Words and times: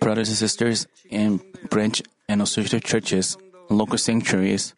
Brothers 0.00 0.28
and 0.28 0.36
sisters 0.36 0.86
in 1.10 1.40
branch 1.70 2.02
and 2.28 2.42
associated 2.42 2.84
churches, 2.84 3.36
local 3.68 3.98
sanctuaries, 3.98 4.74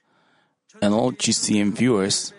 and 0.80 0.94
all 0.94 1.12
GCN 1.12 1.72
viewers, 1.72 2.32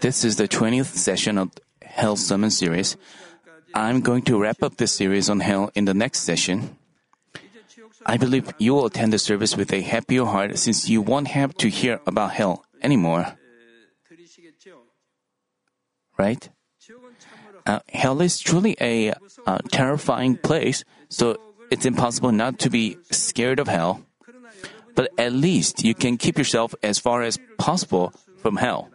this 0.00 0.24
is 0.24 0.36
the 0.36 0.48
20th 0.48 0.94
session 0.96 1.38
of 1.38 1.50
Hell 1.82 2.16
Sermon 2.16 2.50
series. 2.50 2.96
I'm 3.74 4.00
going 4.00 4.22
to 4.22 4.40
wrap 4.40 4.62
up 4.62 4.76
this 4.76 4.92
series 4.92 5.28
on 5.28 5.40
hell 5.40 5.70
in 5.74 5.86
the 5.86 5.94
next 5.94 6.20
session. 6.20 6.76
I 8.06 8.16
believe 8.16 8.52
you 8.58 8.74
will 8.74 8.86
attend 8.86 9.12
the 9.12 9.18
service 9.18 9.56
with 9.56 9.72
a 9.72 9.80
happier 9.80 10.24
heart 10.24 10.58
since 10.58 10.88
you 10.88 11.02
won't 11.02 11.28
have 11.28 11.54
to 11.56 11.68
hear 11.68 12.00
about 12.06 12.32
hell 12.32 12.64
anymore. 12.82 13.38
Right? 16.22 16.46
Uh, 17.66 17.82
hell 17.90 18.22
is 18.22 18.38
truly 18.38 18.78
a 18.78 19.10
uh, 19.42 19.58
terrifying 19.74 20.38
place, 20.38 20.86
so 21.10 21.34
it's 21.70 21.82
impossible 21.82 22.30
not 22.30 22.62
to 22.62 22.70
be 22.70 22.94
scared 23.10 23.58
of 23.58 23.66
hell. 23.66 24.06
But 24.94 25.10
at 25.18 25.34
least 25.34 25.82
you 25.82 25.94
can 25.98 26.14
keep 26.18 26.38
yourself 26.38 26.78
as 26.82 27.02
far 27.02 27.26
as 27.26 27.42
possible 27.58 28.14
from 28.38 28.62
hell. 28.62 28.86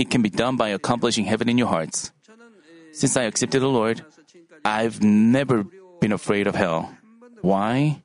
It 0.00 0.08
can 0.08 0.22
be 0.22 0.30
done 0.32 0.56
by 0.56 0.72
accomplishing 0.72 1.28
heaven 1.28 1.52
in 1.52 1.58
your 1.60 1.68
hearts. 1.68 2.12
Since 2.92 3.20
I 3.20 3.28
accepted 3.28 3.60
the 3.60 3.68
Lord, 3.68 4.00
I've 4.64 5.02
never 5.04 5.68
been 6.00 6.12
afraid 6.12 6.46
of 6.48 6.54
hell. 6.56 6.96
Why? 7.42 8.00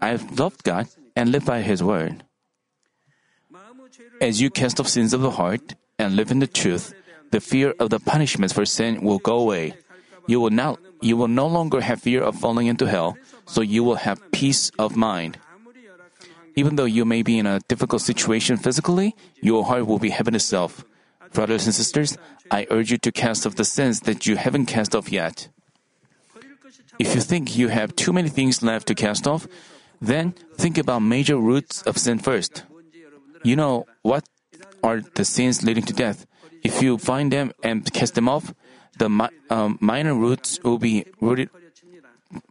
I've 0.00 0.38
loved 0.38 0.62
God 0.68 0.88
and 1.16 1.32
lived 1.32 1.46
by 1.46 1.62
His 1.62 1.80
word. 1.80 2.27
As 4.20 4.40
you 4.40 4.50
cast 4.50 4.80
off 4.80 4.88
sins 4.88 5.12
of 5.12 5.20
the 5.20 5.32
heart 5.32 5.74
and 5.98 6.16
live 6.16 6.30
in 6.30 6.38
the 6.38 6.46
truth, 6.46 6.94
the 7.30 7.40
fear 7.40 7.74
of 7.78 7.90
the 7.90 8.00
punishment 8.00 8.52
for 8.52 8.64
sin 8.64 9.02
will 9.02 9.18
go 9.18 9.38
away. 9.38 9.74
You 10.26 10.40
will 10.40 10.50
not 10.50 10.78
you 11.00 11.16
will 11.16 11.28
no 11.28 11.46
longer 11.46 11.80
have 11.80 12.02
fear 12.02 12.22
of 12.22 12.34
falling 12.34 12.66
into 12.66 12.86
hell, 12.86 13.16
so 13.46 13.60
you 13.60 13.84
will 13.84 14.02
have 14.02 14.32
peace 14.32 14.70
of 14.78 14.96
mind. 14.96 15.38
Even 16.56 16.74
though 16.74 16.90
you 16.90 17.04
may 17.04 17.22
be 17.22 17.38
in 17.38 17.46
a 17.46 17.60
difficult 17.68 18.02
situation 18.02 18.56
physically, 18.56 19.14
your 19.40 19.64
heart 19.64 19.86
will 19.86 20.00
be 20.00 20.10
heaven 20.10 20.34
itself. 20.34 20.84
Brothers 21.32 21.66
and 21.66 21.74
sisters, 21.74 22.18
I 22.50 22.66
urge 22.70 22.90
you 22.90 22.98
to 22.98 23.12
cast 23.12 23.46
off 23.46 23.54
the 23.54 23.64
sins 23.64 24.00
that 24.00 24.26
you 24.26 24.36
haven't 24.36 24.66
cast 24.66 24.94
off 24.96 25.12
yet. 25.12 25.48
If 26.98 27.14
you 27.14 27.20
think 27.20 27.56
you 27.56 27.68
have 27.68 27.94
too 27.94 28.12
many 28.12 28.28
things 28.28 28.62
left 28.62 28.88
to 28.88 28.94
cast 28.94 29.28
off, 29.28 29.46
then 30.00 30.32
think 30.56 30.78
about 30.78 31.00
major 31.00 31.36
roots 31.36 31.82
of 31.82 31.96
sin 31.96 32.18
first. 32.18 32.64
You 33.42 33.56
know 33.56 33.86
what 34.02 34.24
are 34.82 35.00
the 35.00 35.24
sins 35.24 35.62
leading 35.62 35.84
to 35.84 35.92
death. 35.92 36.26
If 36.62 36.82
you 36.82 36.98
find 36.98 37.32
them 37.32 37.52
and 37.62 37.90
cast 37.92 38.14
them 38.14 38.28
off, 38.28 38.52
the 38.98 39.08
mi- 39.08 39.28
um, 39.50 39.78
minor 39.80 40.14
roots 40.14 40.58
will 40.62 40.78
be 40.78 41.06
rooted, 41.20 41.50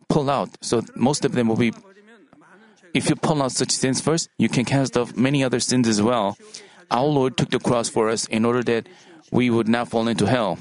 pulled 0.07 0.29
out. 0.29 0.49
So 0.61 0.81
most 0.95 1.25
of 1.25 1.33
them 1.33 1.47
will 1.47 1.57
be. 1.57 1.73
If 2.93 3.09
you 3.09 3.15
pull 3.15 3.43
out 3.43 3.51
such 3.51 3.71
sins 3.71 4.01
first, 4.01 4.29
you 4.37 4.49
can 4.49 4.65
cast 4.65 4.97
off 4.97 5.15
many 5.15 5.43
other 5.43 5.59
sins 5.59 5.87
as 5.87 6.01
well. 6.01 6.37
Our 6.89 7.05
Lord 7.05 7.37
took 7.37 7.49
the 7.51 7.59
cross 7.59 7.89
for 7.89 8.09
us 8.09 8.25
in 8.25 8.45
order 8.45 8.63
that 8.63 8.87
we 9.29 9.49
would 9.49 9.67
not 9.67 9.89
fall 9.89 10.07
into 10.07 10.25
hell. 10.25 10.57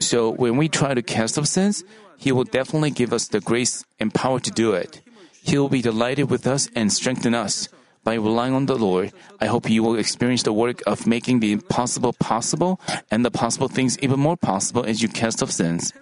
So 0.00 0.30
when 0.30 0.56
we 0.56 0.68
try 0.68 0.94
to 0.94 1.02
cast 1.02 1.38
off 1.38 1.46
sins, 1.46 1.84
He 2.18 2.32
will 2.32 2.44
definitely 2.44 2.90
give 2.90 3.12
us 3.12 3.28
the 3.28 3.40
grace 3.40 3.84
and 4.00 4.12
power 4.12 4.40
to 4.40 4.50
do 4.50 4.72
it. 4.72 5.02
He 5.42 5.58
will 5.58 5.68
be 5.68 5.82
delighted 5.82 6.30
with 6.30 6.46
us 6.46 6.68
and 6.74 6.92
strengthen 6.92 7.34
us. 7.34 7.68
By 8.06 8.14
relying 8.14 8.54
on 8.54 8.66
the 8.66 8.78
Lord, 8.78 9.10
I 9.40 9.46
hope 9.46 9.68
you 9.68 9.82
will 9.82 9.98
experience 9.98 10.44
the 10.44 10.52
work 10.52 10.78
of 10.86 11.08
making 11.08 11.40
the 11.40 11.50
impossible 11.50 12.12
possible 12.12 12.78
and 13.10 13.24
the 13.24 13.32
possible 13.32 13.66
things 13.66 13.98
even 13.98 14.20
more 14.20 14.36
possible 14.36 14.86
as 14.86 15.02
you 15.02 15.08
cast 15.08 15.42
off 15.42 15.50
sins. 15.50 15.92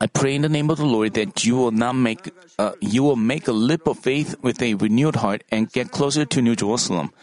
I 0.00 0.08
pray 0.08 0.34
in 0.34 0.42
the 0.42 0.50
name 0.50 0.68
of 0.68 0.78
the 0.78 0.84
Lord 0.84 1.14
that 1.14 1.46
you 1.46 1.54
will 1.54 1.70
not 1.70 1.94
make 1.94 2.34
uh, 2.58 2.72
you 2.80 3.04
will 3.04 3.14
make 3.14 3.46
a 3.46 3.52
leap 3.52 3.86
of 3.86 4.00
faith 4.00 4.34
with 4.42 4.60
a 4.60 4.74
renewed 4.74 5.22
heart 5.22 5.44
and 5.54 5.70
get 5.70 5.92
closer 5.92 6.24
to 6.26 6.42
New 6.42 6.56
Jerusalem. 6.56 7.14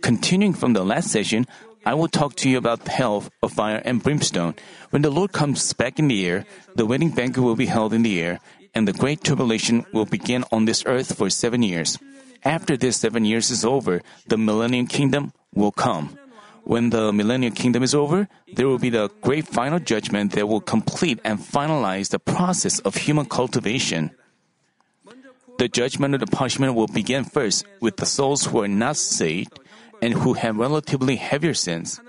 Continuing 0.00 0.54
from 0.54 0.74
the 0.74 0.84
last 0.84 1.10
session, 1.10 1.44
I 1.84 1.94
will 1.94 2.08
talk 2.08 2.36
to 2.36 2.48
you 2.48 2.56
about 2.56 2.86
hell 2.86 3.24
of 3.42 3.50
fire 3.50 3.82
and 3.84 4.00
brimstone. 4.00 4.54
When 4.90 5.02
the 5.02 5.10
Lord 5.10 5.32
comes 5.32 5.72
back 5.74 5.98
in 5.98 6.06
the 6.06 6.24
air, 6.24 6.46
the 6.76 6.86
wedding 6.86 7.10
banquet 7.10 7.42
will 7.42 7.56
be 7.56 7.66
held 7.66 7.92
in 7.92 8.04
the 8.06 8.22
air, 8.22 8.38
and 8.74 8.88
the 8.88 8.92
great 8.92 9.22
tribulation 9.22 9.86
will 9.92 10.04
begin 10.04 10.44
on 10.50 10.64
this 10.64 10.82
earth 10.86 11.16
for 11.16 11.30
seven 11.30 11.62
years. 11.62 11.98
After 12.44 12.76
this 12.76 12.96
seven 12.98 13.24
years 13.24 13.50
is 13.50 13.64
over, 13.64 14.02
the 14.26 14.36
millennium 14.36 14.86
kingdom 14.86 15.32
will 15.54 15.72
come. 15.72 16.18
When 16.64 16.90
the 16.90 17.12
millennium 17.12 17.52
kingdom 17.52 17.82
is 17.82 17.94
over, 17.94 18.28
there 18.52 18.66
will 18.66 18.78
be 18.78 18.90
the 18.90 19.10
great 19.20 19.46
final 19.46 19.78
judgment 19.78 20.32
that 20.32 20.48
will 20.48 20.60
complete 20.60 21.20
and 21.24 21.38
finalize 21.38 22.10
the 22.10 22.18
process 22.18 22.80
of 22.80 22.96
human 22.96 23.26
cultivation. 23.26 24.10
The 25.58 25.68
judgment 25.68 26.14
of 26.14 26.20
the 26.20 26.26
punishment 26.26 26.74
will 26.74 26.88
begin 26.88 27.24
first 27.24 27.64
with 27.80 27.96
the 27.96 28.06
souls 28.06 28.46
who 28.46 28.60
are 28.62 28.68
not 28.68 28.96
saved 28.96 29.60
and 30.02 30.14
who 30.14 30.34
have 30.34 30.58
relatively 30.58 31.16
heavier 31.16 31.54
sins. 31.54 32.00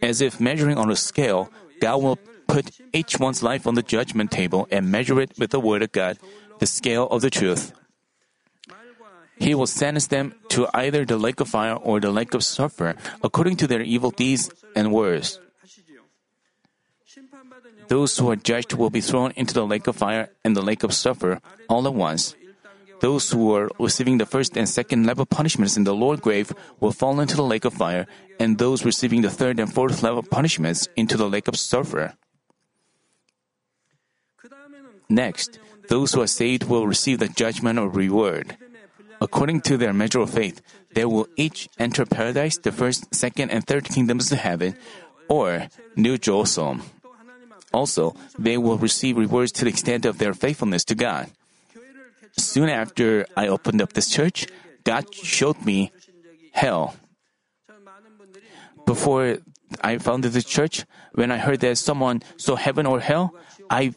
As 0.00 0.20
if 0.20 0.38
measuring 0.40 0.78
on 0.78 0.90
a 0.90 0.96
scale, 0.96 1.50
God 1.80 2.02
will 2.02 2.18
put 2.46 2.78
each 2.92 3.18
one's 3.18 3.42
life 3.42 3.66
on 3.66 3.74
the 3.74 3.82
judgment 3.82 4.30
table 4.30 4.68
and 4.70 4.90
measure 4.90 5.20
it 5.20 5.32
with 5.38 5.50
the 5.50 5.60
Word 5.60 5.82
of 5.82 5.92
God, 5.92 6.18
the 6.58 6.66
scale 6.66 7.06
of 7.08 7.20
the 7.20 7.30
truth. 7.30 7.72
He 9.38 9.54
will 9.54 9.66
sentence 9.66 10.06
them 10.06 10.34
to 10.48 10.66
either 10.72 11.04
the 11.04 11.18
lake 11.18 11.40
of 11.40 11.48
fire 11.48 11.74
or 11.74 12.00
the 12.00 12.10
lake 12.10 12.32
of 12.32 12.42
sulfur, 12.42 12.96
according 13.22 13.56
to 13.58 13.66
their 13.66 13.82
evil 13.82 14.10
deeds 14.10 14.50
and 14.74 14.92
words. 14.92 15.38
Those 17.88 18.16
who 18.16 18.30
are 18.30 18.36
judged 18.36 18.72
will 18.72 18.90
be 18.90 19.00
thrown 19.00 19.32
into 19.36 19.54
the 19.54 19.66
lake 19.66 19.86
of 19.86 19.96
fire 19.96 20.30
and 20.44 20.56
the 20.56 20.62
lake 20.62 20.82
of 20.82 20.94
sulfur 20.94 21.40
all 21.68 21.86
at 21.86 21.94
once. 21.94 22.34
Those 23.00 23.30
who 23.30 23.54
are 23.54 23.68
receiving 23.78 24.16
the 24.16 24.26
first 24.26 24.56
and 24.56 24.68
second 24.68 25.04
level 25.04 25.26
punishments 25.26 25.76
in 25.76 25.84
the 25.84 25.94
lower 25.94 26.16
grave 26.16 26.52
will 26.80 26.92
fall 26.92 27.20
into 27.20 27.36
the 27.36 27.44
lake 27.44 27.66
of 27.66 27.74
fire, 27.74 28.06
and 28.40 28.56
those 28.56 28.84
receiving 28.84 29.20
the 29.20 29.30
third 29.30 29.60
and 29.60 29.72
fourth 29.72 30.02
level 30.02 30.22
punishments 30.22 30.88
into 30.96 31.16
the 31.16 31.28
lake 31.28 31.46
of 31.46 31.56
sulfur. 31.56 32.14
Next, 35.08 35.58
those 35.88 36.12
who 36.12 36.22
are 36.22 36.26
saved 36.26 36.64
will 36.64 36.86
receive 36.86 37.18
the 37.18 37.28
judgment 37.28 37.78
or 37.78 37.88
reward. 37.88 38.56
According 39.20 39.62
to 39.62 39.76
their 39.76 39.92
measure 39.92 40.20
of 40.20 40.30
faith, 40.30 40.60
they 40.94 41.04
will 41.04 41.28
each 41.36 41.68
enter 41.78 42.04
paradise, 42.04 42.58
the 42.58 42.72
first, 42.72 43.14
second, 43.14 43.50
and 43.50 43.66
third 43.66 43.84
kingdoms 43.84 44.32
of 44.32 44.38
heaven, 44.38 44.76
or 45.28 45.68
New 45.94 46.18
Jerusalem. 46.18 46.82
Also, 47.72 48.14
they 48.38 48.56
will 48.56 48.78
receive 48.78 49.16
rewards 49.16 49.52
to 49.52 49.64
the 49.64 49.70
extent 49.70 50.04
of 50.04 50.18
their 50.18 50.34
faithfulness 50.34 50.84
to 50.84 50.94
God. 50.94 51.30
Soon 52.36 52.68
after 52.68 53.26
I 53.36 53.48
opened 53.48 53.80
up 53.80 53.92
this 53.92 54.08
church, 54.08 54.46
God 54.84 55.12
showed 55.14 55.64
me 55.64 55.92
hell. 56.52 56.94
Before 58.84 59.38
I 59.80 59.98
founded 59.98 60.32
the 60.32 60.42
church, 60.42 60.84
when 61.12 61.32
I 61.32 61.38
heard 61.38 61.60
that 61.60 61.76
someone 61.78 62.22
saw 62.36 62.56
heaven 62.56 62.86
or 62.86 63.00
hell, 63.00 63.34
I 63.68 63.92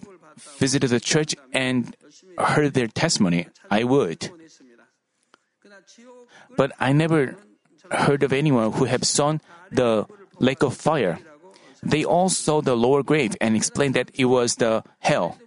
visited 0.57 0.89
the 0.89 1.00
church 1.00 1.35
and 1.53 1.95
heard 2.38 2.73
their 2.73 2.88
testimony. 2.88 3.47
I 3.69 3.83
would. 3.83 4.29
But 6.57 6.72
I 6.79 6.91
never 6.94 7.35
heard 7.91 8.23
of 8.23 8.33
anyone 8.33 8.72
who 8.73 8.85
had 8.85 9.05
seen 9.05 9.41
the 9.72 10.05
lake 10.39 10.63
of 10.63 10.75
fire. 10.75 11.19
They 11.81 12.03
all 12.03 12.29
saw 12.29 12.61
the 12.61 12.75
lower 12.75 13.03
grave 13.03 13.35
and 13.39 13.55
explained 13.55 13.95
that 13.95 14.11
it 14.13 14.25
was 14.25 14.55
the 14.55 14.83
hell. 14.99 15.38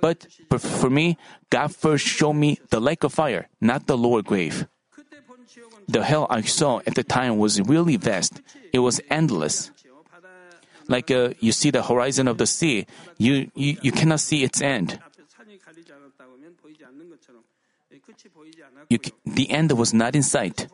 But 0.00 0.26
for 0.60 0.88
me, 0.88 1.18
God 1.50 1.74
first 1.74 2.06
showed 2.06 2.34
me 2.34 2.58
the 2.70 2.80
lake 2.80 3.04
of 3.04 3.12
fire, 3.12 3.48
not 3.60 3.86
the 3.86 3.98
lower 3.98 4.22
grave. 4.22 4.66
The 5.88 6.04
hell 6.04 6.26
I 6.30 6.42
saw 6.42 6.80
at 6.86 6.94
the 6.94 7.02
time 7.02 7.38
was 7.38 7.60
really 7.60 7.96
vast. 7.96 8.40
It 8.72 8.78
was 8.78 9.00
endless. 9.10 9.70
Like 10.90 11.08
uh, 11.12 11.34
you 11.38 11.52
see 11.52 11.70
the 11.70 11.84
horizon 11.84 12.26
of 12.26 12.38
the 12.38 12.46
sea, 12.46 12.84
you, 13.16 13.48
you, 13.54 13.78
you 13.80 13.92
cannot 13.92 14.18
see 14.18 14.42
its 14.42 14.60
end. 14.60 14.98
You, 18.88 18.98
the 19.24 19.50
end 19.50 19.70
was 19.78 19.94
not 19.94 20.16
in 20.16 20.24
sight. 20.24 20.66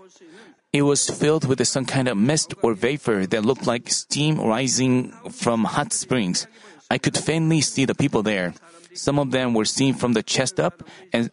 It 0.73 0.83
was 0.83 1.11
filled 1.11 1.45
with 1.45 1.61
some 1.69 1.85
kind 1.85 2.09
of 2.09 2.17
mist 2.17 2.55
or 2.63 2.73
vapor 2.73 3.27
that 3.27 3.45
looked 3.45 3.67
like 3.67 3.91
steam 3.91 4.41
rising 4.41 5.13
from 5.31 5.65
hot 5.65 5.93
springs. 5.93 6.47
I 6.91 6.97
could 6.97 7.17
faintly 7.17 7.61
see 7.61 7.85
the 7.85 7.95
people 7.95 8.23
there. 8.23 8.55
Some 8.95 9.19
of 9.19 9.33
them 9.33 9.53
were 9.53 9.67
seen 9.67 9.93
from 9.93 10.15
the 10.15 10.23
chest 10.23 10.59
up, 10.59 10.83
and 11.13 11.31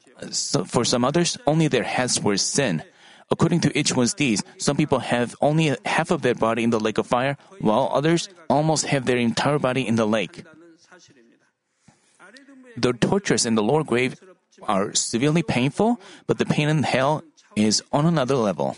for 0.67 0.83
some 0.83 1.05
others, 1.05 1.37
only 1.47 1.69
their 1.69 1.83
heads 1.83 2.19
were 2.19 2.35
seen. 2.35 2.83
According 3.31 3.61
to 3.61 3.77
each 3.77 3.95
one's 3.95 4.13
deeds, 4.13 4.43
some 4.57 4.77
people 4.77 4.99
have 4.99 5.35
only 5.41 5.75
half 5.85 6.11
of 6.11 6.21
their 6.21 6.35
body 6.35 6.63
in 6.63 6.69
the 6.69 6.79
lake 6.79 6.97
of 6.97 7.07
fire, 7.07 7.37
while 7.59 7.89
others 7.93 8.29
almost 8.49 8.85
have 8.87 9.05
their 9.05 9.17
entire 9.17 9.59
body 9.59 9.87
in 9.87 9.95
the 9.95 10.05
lake. 10.05 10.43
The 12.77 12.93
tortures 12.93 13.45
in 13.45 13.55
the 13.55 13.63
lower 13.63 13.83
grave 13.83 14.15
are 14.63 14.93
severely 14.93 15.43
painful, 15.43 15.99
but 16.27 16.37
the 16.37 16.45
pain 16.45 16.69
in 16.69 16.83
hell 16.83 17.23
is 17.55 17.83
on 17.91 18.05
another 18.05 18.35
level. 18.35 18.77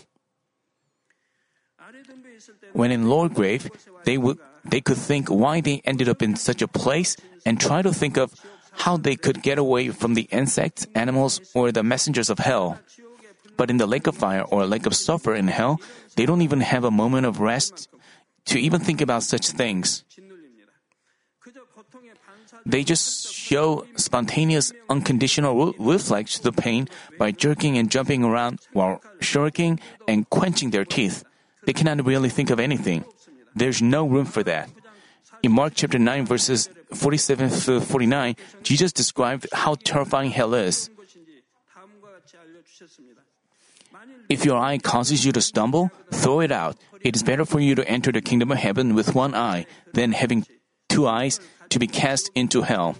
When 2.72 2.90
in 2.90 3.08
lower 3.08 3.28
grave, 3.28 3.70
they 4.04 4.18
would 4.18 4.38
they 4.64 4.80
could 4.80 4.98
think 4.98 5.28
why 5.28 5.60
they 5.60 5.80
ended 5.84 6.08
up 6.08 6.22
in 6.22 6.34
such 6.34 6.60
a 6.60 6.66
place 6.66 7.16
and 7.46 7.60
try 7.60 7.82
to 7.82 7.94
think 7.94 8.16
of 8.16 8.34
how 8.72 8.96
they 8.96 9.14
could 9.14 9.42
get 9.42 9.58
away 9.58 9.90
from 9.90 10.14
the 10.14 10.26
insects, 10.34 10.86
animals, 10.94 11.40
or 11.54 11.70
the 11.70 11.82
messengers 11.82 12.28
of 12.28 12.38
hell. 12.38 12.78
But 13.56 13.70
in 13.70 13.76
the 13.78 13.86
lake 13.86 14.06
of 14.06 14.16
fire 14.16 14.42
or 14.42 14.66
lake 14.66 14.86
of 14.86 14.94
sulfur 14.94 15.34
in 15.34 15.48
hell, 15.48 15.80
they 16.16 16.26
don't 16.26 16.42
even 16.42 16.60
have 16.60 16.84
a 16.84 16.90
moment 16.90 17.26
of 17.26 17.40
rest 17.40 17.88
to 18.46 18.58
even 18.60 18.80
think 18.80 19.00
about 19.00 19.22
such 19.22 19.50
things. 19.50 20.04
They 22.64 22.82
just 22.82 23.32
show 23.32 23.86
spontaneous, 23.96 24.72
unconditional 24.90 25.72
reflex 25.78 26.38
to 26.38 26.42
the 26.42 26.52
pain 26.52 26.88
by 27.18 27.30
jerking 27.30 27.78
and 27.78 27.90
jumping 27.90 28.24
around 28.24 28.60
while 28.72 29.00
shirking 29.20 29.78
and 30.08 30.28
quenching 30.30 30.70
their 30.70 30.84
teeth. 30.84 31.22
They 31.64 31.72
cannot 31.72 32.04
really 32.04 32.28
think 32.28 32.50
of 32.50 32.58
anything. 32.58 33.04
There's 33.54 33.80
no 33.80 34.06
room 34.06 34.26
for 34.26 34.42
that. 34.44 34.68
In 35.42 35.52
Mark 35.52 35.74
chapter 35.76 35.98
9 35.98 36.26
verses 36.26 36.68
47 36.92 37.50
to 37.50 37.80
49, 37.80 38.36
Jesus 38.62 38.92
described 38.92 39.46
how 39.52 39.76
terrifying 39.84 40.30
hell 40.30 40.54
is. 40.54 40.90
If 44.28 44.44
your 44.44 44.58
eye 44.58 44.78
causes 44.78 45.24
you 45.24 45.32
to 45.32 45.40
stumble, 45.40 45.90
throw 46.10 46.40
it 46.40 46.50
out. 46.50 46.76
It 47.00 47.14
is 47.14 47.22
better 47.22 47.44
for 47.44 47.60
you 47.60 47.74
to 47.74 47.88
enter 47.88 48.10
the 48.10 48.20
kingdom 48.20 48.50
of 48.50 48.58
heaven 48.58 48.94
with 48.94 49.14
one 49.14 49.34
eye 49.34 49.66
than 49.92 50.12
having 50.12 50.46
two 50.88 51.06
eyes 51.06 51.40
to 51.70 51.78
be 51.78 51.86
cast 51.86 52.30
into 52.34 52.62
hell. 52.62 52.96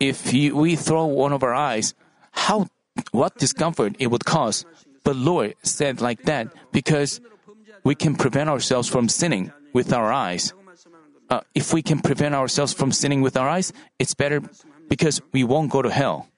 If 0.00 0.32
you, 0.32 0.56
we 0.56 0.76
throw 0.76 1.06
one 1.06 1.32
of 1.32 1.42
our 1.42 1.54
eyes, 1.54 1.94
how 2.32 2.68
what 3.10 3.38
discomfort 3.38 3.96
it 3.98 4.08
would 4.08 4.24
cause. 4.24 4.64
But 5.04 5.16
Lord 5.16 5.54
said 5.62 6.00
like 6.00 6.22
that 6.24 6.48
because 6.72 7.20
we 7.84 7.94
can 7.94 8.14
prevent 8.14 8.48
ourselves 8.48 8.88
from 8.88 9.08
sinning 9.08 9.52
with 9.72 9.92
our 9.92 10.12
eyes. 10.12 10.52
Uh, 11.30 11.40
if 11.54 11.72
we 11.72 11.82
can 11.82 12.00
prevent 12.00 12.34
ourselves 12.34 12.72
from 12.72 12.92
sinning 12.92 13.22
with 13.22 13.36
our 13.36 13.48
eyes, 13.48 13.72
it's 13.98 14.14
better 14.14 14.42
because 14.88 15.20
we 15.32 15.44
won't 15.44 15.70
go 15.70 15.82
to 15.82 15.90
hell. 15.90 16.28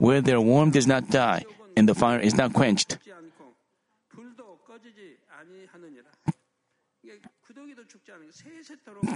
Where 0.00 0.24
their 0.24 0.40
warmth 0.40 0.72
does 0.72 0.88
not 0.88 1.12
die 1.12 1.44
and 1.76 1.84
the 1.84 1.94
fire 1.94 2.18
is 2.18 2.34
not 2.34 2.56
quenched. 2.56 2.96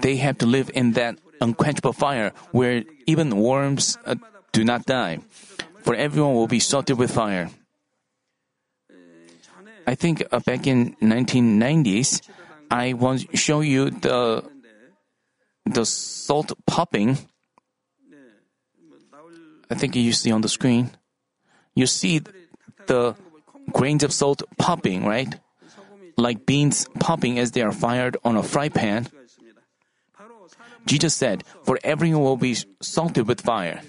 They 0.02 0.16
have 0.16 0.38
to 0.38 0.46
live 0.46 0.70
in 0.74 0.92
that 0.92 1.16
unquenchable 1.40 1.92
fire 1.92 2.32
where 2.52 2.84
even 3.06 3.36
worms 3.36 3.96
uh, 4.04 4.16
do 4.52 4.64
not 4.64 4.84
die. 4.84 5.20
For 5.82 5.94
everyone 5.94 6.34
will 6.34 6.48
be 6.48 6.60
salted 6.60 6.98
with 6.98 7.10
fire. 7.10 7.50
I 9.86 9.94
think 9.94 10.24
uh, 10.32 10.40
back 10.40 10.66
in 10.66 10.96
1990s, 11.00 12.22
I 12.70 12.94
once 12.94 13.26
show 13.34 13.60
you 13.60 13.90
the 13.90 14.44
the 15.64 15.84
salt 15.84 16.52
popping. 16.66 17.18
I 19.70 19.74
think 19.74 19.96
you 19.96 20.12
see 20.12 20.30
on 20.30 20.42
the 20.42 20.48
screen. 20.48 20.90
You 21.74 21.86
see 21.86 22.20
the 22.86 23.14
grains 23.72 24.02
of 24.02 24.12
salt 24.12 24.42
popping, 24.58 25.04
right? 25.04 25.34
Like 26.16 26.46
beans 26.46 26.86
popping 27.00 27.38
as 27.38 27.52
they 27.52 27.62
are 27.62 27.72
fired 27.72 28.16
on 28.24 28.36
a 28.36 28.42
fry 28.42 28.68
pan. 28.68 29.08
Jesus 30.86 31.14
said, 31.14 31.44
For 31.64 31.78
everyone 31.82 32.22
will 32.22 32.36
be 32.36 32.56
salted 32.80 33.26
with 33.26 33.40
fire. 33.40 33.80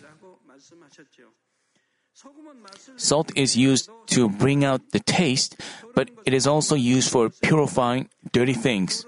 Salt 2.96 3.32
is 3.36 3.58
used 3.58 3.90
to 4.08 4.30
bring 4.30 4.64
out 4.64 4.92
the 4.92 5.00
taste, 5.00 5.60
but 5.94 6.10
it 6.26 6.34
is 6.34 6.48
also 6.48 6.76
used 6.76 7.12
for 7.12 7.30
purifying 7.30 8.10
dirty 8.32 8.54
things. 8.54 9.06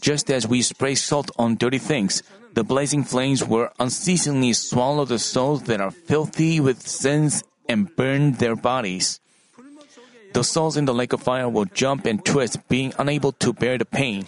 Just 0.00 0.30
as 0.30 0.46
we 0.46 0.62
spray 0.62 0.94
salt 0.94 1.30
on 1.38 1.56
dirty 1.56 1.78
things, 1.78 2.22
the 2.54 2.64
blazing 2.64 3.04
flames 3.04 3.44
will 3.44 3.68
unceasingly 3.78 4.52
swallow 4.52 5.04
the 5.04 5.18
souls 5.18 5.62
that 5.64 5.80
are 5.80 5.90
filthy 5.90 6.60
with 6.60 6.86
sins 6.86 7.44
and 7.68 7.94
burn 7.94 8.32
their 8.32 8.56
bodies. 8.56 9.20
The 10.32 10.44
souls 10.44 10.76
in 10.76 10.84
the 10.84 10.94
lake 10.94 11.12
of 11.12 11.22
fire 11.22 11.48
will 11.48 11.64
jump 11.66 12.06
and 12.06 12.24
twist, 12.24 12.68
being 12.68 12.92
unable 12.98 13.32
to 13.42 13.52
bear 13.52 13.78
the 13.78 13.84
pain. 13.84 14.26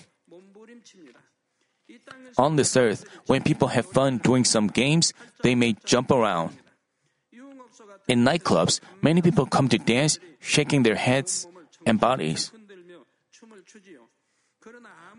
On 2.39 2.57
this 2.57 2.77
earth, 2.77 3.05
when 3.27 3.43
people 3.43 3.69
have 3.69 3.87
fun 3.87 4.19
doing 4.19 4.45
some 4.45 4.69
games, 4.69 5.13
they 5.43 5.55
may 5.55 5.77
jump 5.85 6.11
around. 6.11 6.57
In 8.09 8.25
nightclubs, 8.25 8.81
many 9.01 9.23
people 9.23 9.47
come 9.47 9.69
to 9.69 9.79
dance, 9.79 10.19
shaking 10.41 10.83
their 10.83 10.97
heads 10.97 11.47
and 11.87 12.01
bodies. 12.01 12.51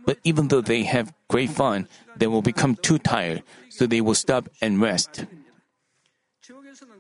But 0.06 0.20
even 0.24 0.48
though 0.50 0.62
they 0.62 0.84
have 0.84 1.14
great 1.30 1.50
fun, 1.50 1.88
they 2.16 2.28
will 2.28 2.42
become 2.42 2.76
too 2.76 3.00
tired, 3.00 3.44
so 3.70 3.88
they 3.88 4.02
will 4.02 4.16
stop 4.16 4.50
and 4.62 4.82
rest. 4.82 5.26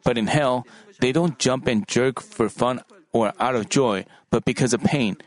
But 0.03 0.17
in 0.17 0.27
hell, 0.27 0.65
they 0.99 1.11
don't 1.11 1.39
jump 1.39 1.67
and 1.67 1.87
jerk 1.87 2.21
for 2.21 2.49
fun 2.49 2.81
or 3.11 3.33
out 3.39 3.55
of 3.55 3.69
joy, 3.69 4.05
but 4.31 4.45
because 4.45 4.73
of 4.73 4.83
pain. 4.83 5.17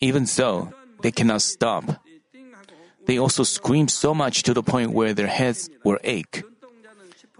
Even 0.00 0.26
so, 0.26 0.72
they 1.02 1.12
cannot 1.12 1.42
stop. 1.42 2.00
They 3.06 3.18
also 3.18 3.42
scream 3.42 3.88
so 3.88 4.14
much 4.14 4.42
to 4.44 4.54
the 4.54 4.62
point 4.62 4.92
where 4.92 5.12
their 5.12 5.28
heads 5.28 5.68
will 5.84 5.98
ache. 6.04 6.42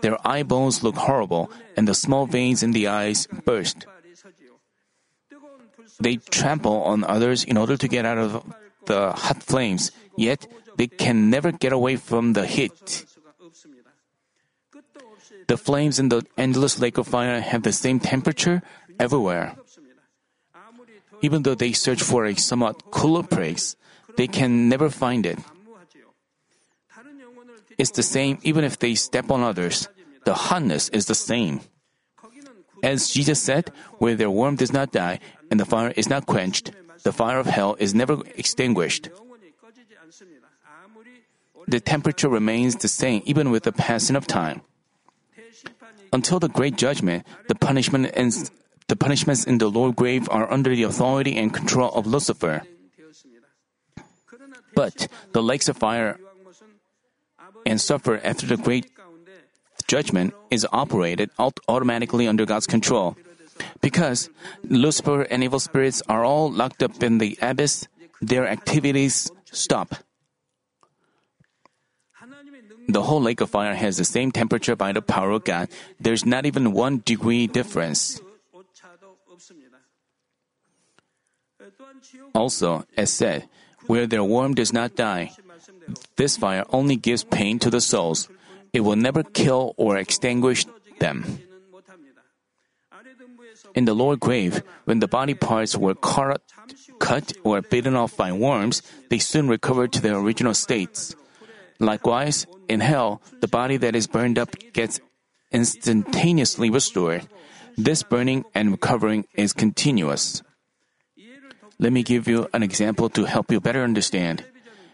Their 0.00 0.20
eyeballs 0.26 0.82
look 0.82 0.96
horrible, 0.96 1.50
and 1.76 1.88
the 1.88 1.94
small 1.94 2.26
veins 2.26 2.62
in 2.62 2.72
the 2.72 2.88
eyes 2.88 3.26
burst. 3.44 3.86
They 6.00 6.16
trample 6.16 6.82
on 6.82 7.04
others 7.04 7.44
in 7.44 7.56
order 7.56 7.76
to 7.76 7.88
get 7.88 8.04
out 8.04 8.18
of 8.18 8.44
the 8.86 9.12
hot 9.12 9.42
flames, 9.42 9.90
yet 10.16 10.46
they 10.76 10.86
can 10.86 11.30
never 11.30 11.52
get 11.52 11.72
away 11.72 11.96
from 11.96 12.32
the 12.32 12.46
heat. 12.46 13.06
The 15.46 15.56
flames 15.56 15.98
in 15.98 16.08
the 16.08 16.24
endless 16.36 16.80
lake 16.80 16.98
of 16.98 17.06
fire 17.08 17.40
have 17.40 17.62
the 17.62 17.72
same 17.72 18.00
temperature 18.00 18.62
everywhere. 18.98 19.56
Even 21.22 21.42
though 21.42 21.54
they 21.54 21.72
search 21.72 22.02
for 22.02 22.24
a 22.24 22.34
somewhat 22.34 22.90
cooler 22.90 23.22
place, 23.22 23.76
they 24.16 24.26
can 24.26 24.68
never 24.68 24.90
find 24.90 25.26
it. 25.26 25.38
It's 27.78 27.90
the 27.90 28.02
same 28.02 28.38
even 28.42 28.64
if 28.64 28.78
they 28.78 28.94
step 28.94 29.30
on 29.30 29.42
others. 29.42 29.88
The 30.24 30.34
hotness 30.34 30.88
is 30.90 31.06
the 31.06 31.14
same. 31.14 31.60
As 32.82 33.08
Jesus 33.08 33.40
said, 33.40 33.72
where 33.98 34.14
their 34.14 34.30
warmth 34.30 34.60
does 34.60 34.72
not 34.72 34.92
die 34.92 35.18
and 35.50 35.58
the 35.58 35.64
fire 35.64 35.92
is 35.96 36.08
not 36.08 36.26
quenched, 36.26 36.70
the 37.04 37.12
fire 37.12 37.38
of 37.38 37.46
hell 37.46 37.76
is 37.78 37.94
never 37.94 38.20
extinguished. 38.34 39.08
The 41.68 41.80
temperature 41.80 42.28
remains 42.28 42.76
the 42.76 42.88
same 42.88 43.22
even 43.24 43.50
with 43.50 43.62
the 43.62 43.72
passing 43.72 44.16
of 44.16 44.26
time. 44.26 44.62
Until 46.12 46.40
the 46.40 46.48
great 46.48 46.76
judgment, 46.76 47.26
the 47.48 47.54
punishment 47.54 48.10
and 48.14 48.32
the 48.88 48.96
punishments 48.96 49.44
in 49.44 49.58
the 49.58 49.68
lower 49.68 49.92
grave 49.92 50.28
are 50.30 50.50
under 50.50 50.74
the 50.74 50.82
authority 50.82 51.36
and 51.36 51.52
control 51.52 51.90
of 51.92 52.06
Lucifer. 52.06 52.62
But 54.74 55.08
the 55.32 55.42
lakes 55.42 55.68
of 55.68 55.76
fire 55.76 56.18
and 57.64 57.80
sulfur 57.80 58.20
after 58.22 58.46
the 58.46 58.56
great 58.56 58.90
judgment 59.86 60.34
is 60.50 60.66
operated 60.72 61.30
automatically 61.68 62.26
under 62.26 62.44
God's 62.44 62.66
control. 62.66 63.16
Because 63.80 64.30
Lucifer 64.64 65.22
and 65.22 65.42
evil 65.44 65.60
spirits 65.60 66.02
are 66.08 66.24
all 66.24 66.50
locked 66.50 66.82
up 66.82 67.02
in 67.02 67.18
the 67.18 67.38
abyss, 67.40 67.86
their 68.20 68.46
activities 68.48 69.30
stop. 69.50 69.96
The 72.88 73.02
whole 73.02 73.20
lake 73.20 73.40
of 73.40 73.50
fire 73.50 73.74
has 73.74 73.96
the 73.96 74.04
same 74.04 74.30
temperature 74.30 74.76
by 74.76 74.92
the 74.92 75.00
power 75.00 75.30
of 75.30 75.44
God. 75.44 75.68
There's 75.98 76.26
not 76.26 76.44
even 76.44 76.72
one 76.72 77.02
degree 77.04 77.46
difference. 77.46 78.20
Also, 82.34 82.84
as 82.96 83.10
said, 83.10 83.48
where 83.86 84.06
their 84.06 84.24
worm 84.24 84.54
does 84.54 84.72
not 84.72 84.96
die, 84.96 85.32
this 86.16 86.36
fire 86.36 86.64
only 86.70 86.96
gives 86.96 87.24
pain 87.24 87.58
to 87.58 87.70
the 87.70 87.80
souls. 87.80 88.28
It 88.72 88.80
will 88.80 88.96
never 88.96 89.22
kill 89.22 89.74
or 89.76 89.96
extinguish 89.96 90.66
them. 91.00 91.40
In 93.74 93.86
the 93.86 93.94
lower 93.94 94.16
grave, 94.16 94.62
when 94.84 95.00
the 95.00 95.08
body 95.08 95.34
parts 95.34 95.76
were 95.76 95.94
cut, 95.94 96.42
or 97.42 97.60
bitten 97.62 97.96
off 97.96 98.16
by 98.16 98.32
worms, 98.32 98.82
they 99.10 99.18
soon 99.18 99.48
recover 99.48 99.88
to 99.88 100.00
their 100.00 100.16
original 100.16 100.54
states. 100.54 101.16
Likewise, 101.80 102.46
in 102.68 102.80
hell, 102.80 103.20
the 103.40 103.48
body 103.48 103.76
that 103.76 103.96
is 103.96 104.06
burned 104.06 104.38
up 104.38 104.54
gets 104.72 105.00
instantaneously 105.50 106.70
restored. 106.70 107.26
This 107.76 108.02
burning 108.02 108.44
and 108.54 108.70
recovering 108.70 109.26
is 109.34 109.52
continuous. 109.52 110.42
Let 111.80 111.92
me 111.92 112.04
give 112.04 112.28
you 112.28 112.46
an 112.54 112.62
example 112.62 113.10
to 113.10 113.24
help 113.24 113.50
you 113.50 113.60
better 113.60 113.82
understand. 113.82 114.44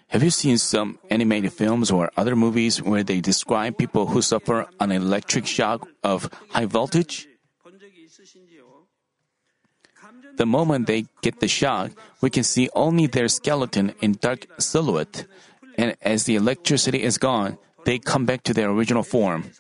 Have 0.09 0.25
you 0.25 0.31
seen 0.31 0.59
some 0.59 0.99
animated 1.11 1.53
films 1.53 1.91
or 1.91 2.11
other 2.17 2.35
movies 2.35 2.83
where 2.83 3.05
they 3.05 3.21
describe 3.21 3.77
people 3.77 4.07
who 4.07 4.23
suffer 4.23 4.67
an 4.81 4.91
electric 4.91 5.47
shock 5.47 5.87
of 6.03 6.31
high 6.49 6.65
voltage? 6.65 7.30
The 10.37 10.47
moment 10.47 10.87
they 10.87 11.07
get 11.23 11.41
the 11.41 11.49
shock, 11.49 11.93
we 12.21 12.31
can 12.31 12.45
see 12.45 12.69
only 12.75 13.07
their 13.07 13.29
skeleton 13.29 13.95
in 14.01 14.19
dark 14.21 14.47
silhouette. 14.59 15.27
And 15.77 15.97
as 16.03 16.25
the 16.25 16.37
electricity 16.37 17.03
is 17.03 17.19
gone, 17.19 17.59
they 17.85 17.99
come 17.99 18.27
back 18.27 18.43
to 18.45 18.55
their 18.55 18.71
original 18.71 19.03
form. 19.03 19.51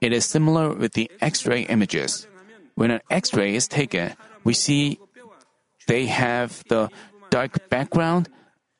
It 0.00 0.12
is 0.12 0.24
similar 0.24 0.74
with 0.74 0.92
the 0.92 1.10
X-ray 1.20 1.62
images. 1.62 2.26
When 2.74 2.90
an 2.90 3.00
X-ray 3.10 3.54
is 3.54 3.68
taken, 3.68 4.14
we 4.44 4.54
see 4.54 4.98
they 5.86 6.06
have 6.06 6.62
the 6.68 6.90
dark 7.30 7.68
background. 7.70 8.28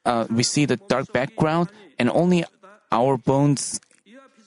Uh, 0.04 0.26
we 0.30 0.42
see 0.42 0.66
the 0.66 0.76
dark 0.76 1.12
background, 1.12 1.70
and 1.98 2.10
only 2.10 2.44
our 2.92 3.16
bones 3.16 3.80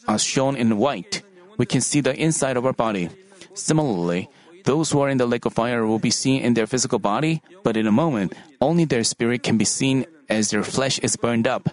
are 0.07 0.19
shown 0.19 0.55
in 0.55 0.77
white. 0.77 1.23
We 1.57 1.65
can 1.65 1.81
see 1.81 2.01
the 2.01 2.15
inside 2.15 2.57
of 2.57 2.65
our 2.65 2.73
body. 2.73 3.09
Similarly, 3.53 4.29
those 4.67 4.91
who 4.91 4.99
are 4.99 5.07
in 5.07 5.17
the 5.17 5.25
lake 5.25 5.45
of 5.47 5.55
fire 5.55 5.87
will 5.87 5.97
be 5.97 6.11
seen 6.11 6.43
in 6.43 6.53
their 6.53 6.67
physical 6.67 6.99
body, 6.99 7.41
but 7.63 7.77
in 7.79 7.87
a 7.87 7.91
moment, 7.91 8.35
only 8.59 8.83
their 8.83 9.03
spirit 9.07 9.41
can 9.41 9.57
be 9.57 9.63
seen 9.63 10.05
as 10.27 10.51
their 10.51 10.61
flesh 10.61 10.99
is 10.99 11.15
burned 11.15 11.47
up. 11.47 11.71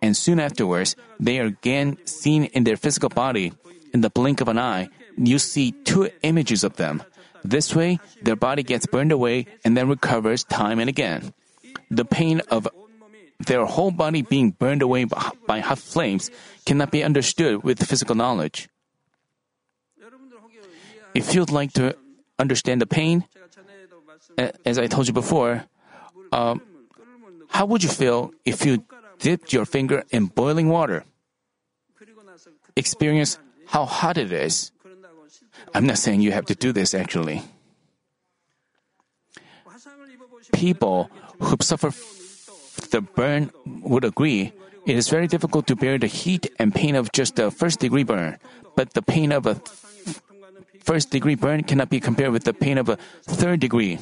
And 0.00 0.16
soon 0.16 0.38
afterwards, 0.38 0.94
they 1.18 1.40
are 1.42 1.50
again 1.50 1.98
seen 2.06 2.44
in 2.54 2.62
their 2.62 2.78
physical 2.78 3.10
body. 3.10 3.52
In 3.92 4.02
the 4.02 4.10
blink 4.10 4.40
of 4.40 4.46
an 4.46 4.56
eye, 4.56 4.88
you 5.18 5.42
see 5.42 5.74
two 5.82 6.10
images 6.22 6.62
of 6.62 6.78
them. 6.78 7.02
This 7.42 7.74
way, 7.74 7.98
their 8.22 8.38
body 8.38 8.62
gets 8.62 8.86
burned 8.86 9.10
away 9.10 9.46
and 9.64 9.76
then 9.76 9.90
recovers 9.90 10.44
time 10.44 10.78
and 10.78 10.88
again. 10.88 11.34
The 11.90 12.06
pain 12.06 12.40
of 12.54 12.70
their 13.50 13.66
whole 13.66 13.90
body 13.90 14.22
being 14.22 14.54
burned 14.54 14.80
away 14.80 15.10
by 15.50 15.58
hot 15.58 15.82
flames 15.82 16.30
cannot 16.66 16.94
be 16.94 17.02
understood 17.02 17.66
with 17.66 17.82
physical 17.82 18.14
knowledge. 18.14 18.70
If 21.14 21.34
you'd 21.34 21.50
like 21.50 21.74
to 21.74 21.96
understand 22.42 22.82
the 22.82 22.90
pain, 22.90 23.24
as 24.66 24.76
I 24.76 24.90
told 24.90 25.06
you 25.06 25.14
before, 25.14 25.64
uh, 26.34 26.58
how 27.54 27.64
would 27.70 27.86
you 27.86 27.88
feel 27.88 28.34
if 28.44 28.66
you 28.66 28.84
dipped 29.22 29.54
your 29.54 29.64
finger 29.64 30.04
in 30.10 30.26
boiling 30.26 30.68
water? 30.68 31.06
Experience 32.74 33.38
how 33.70 33.86
hot 33.86 34.18
it 34.18 34.32
is. 34.32 34.72
I'm 35.72 35.86
not 35.86 35.96
saying 35.96 36.20
you 36.20 36.32
have 36.32 36.46
to 36.50 36.56
do 36.58 36.72
this 36.72 36.92
actually. 36.92 37.46
People 40.52 41.08
who 41.38 41.56
suffer 41.62 41.94
the 42.90 43.00
burn 43.00 43.52
would 43.64 44.04
agree 44.04 44.52
it 44.84 44.96
is 44.98 45.08
very 45.08 45.28
difficult 45.30 45.70
to 45.70 45.76
bear 45.76 45.96
the 45.96 46.10
heat 46.10 46.50
and 46.58 46.74
pain 46.74 46.96
of 46.96 47.12
just 47.12 47.38
a 47.38 47.50
first 47.50 47.78
degree 47.78 48.02
burn, 48.02 48.38
but 48.74 48.94
the 48.94 49.02
pain 49.02 49.30
of 49.30 49.46
a 49.46 49.62
first 50.84 51.10
degree 51.10 51.34
burn 51.34 51.62
cannot 51.62 51.90
be 51.90 52.00
compared 52.00 52.32
with 52.32 52.44
the 52.44 52.52
pain 52.54 52.78
of 52.78 52.88
a 52.88 52.96
third 53.22 53.60
degree. 53.60 53.98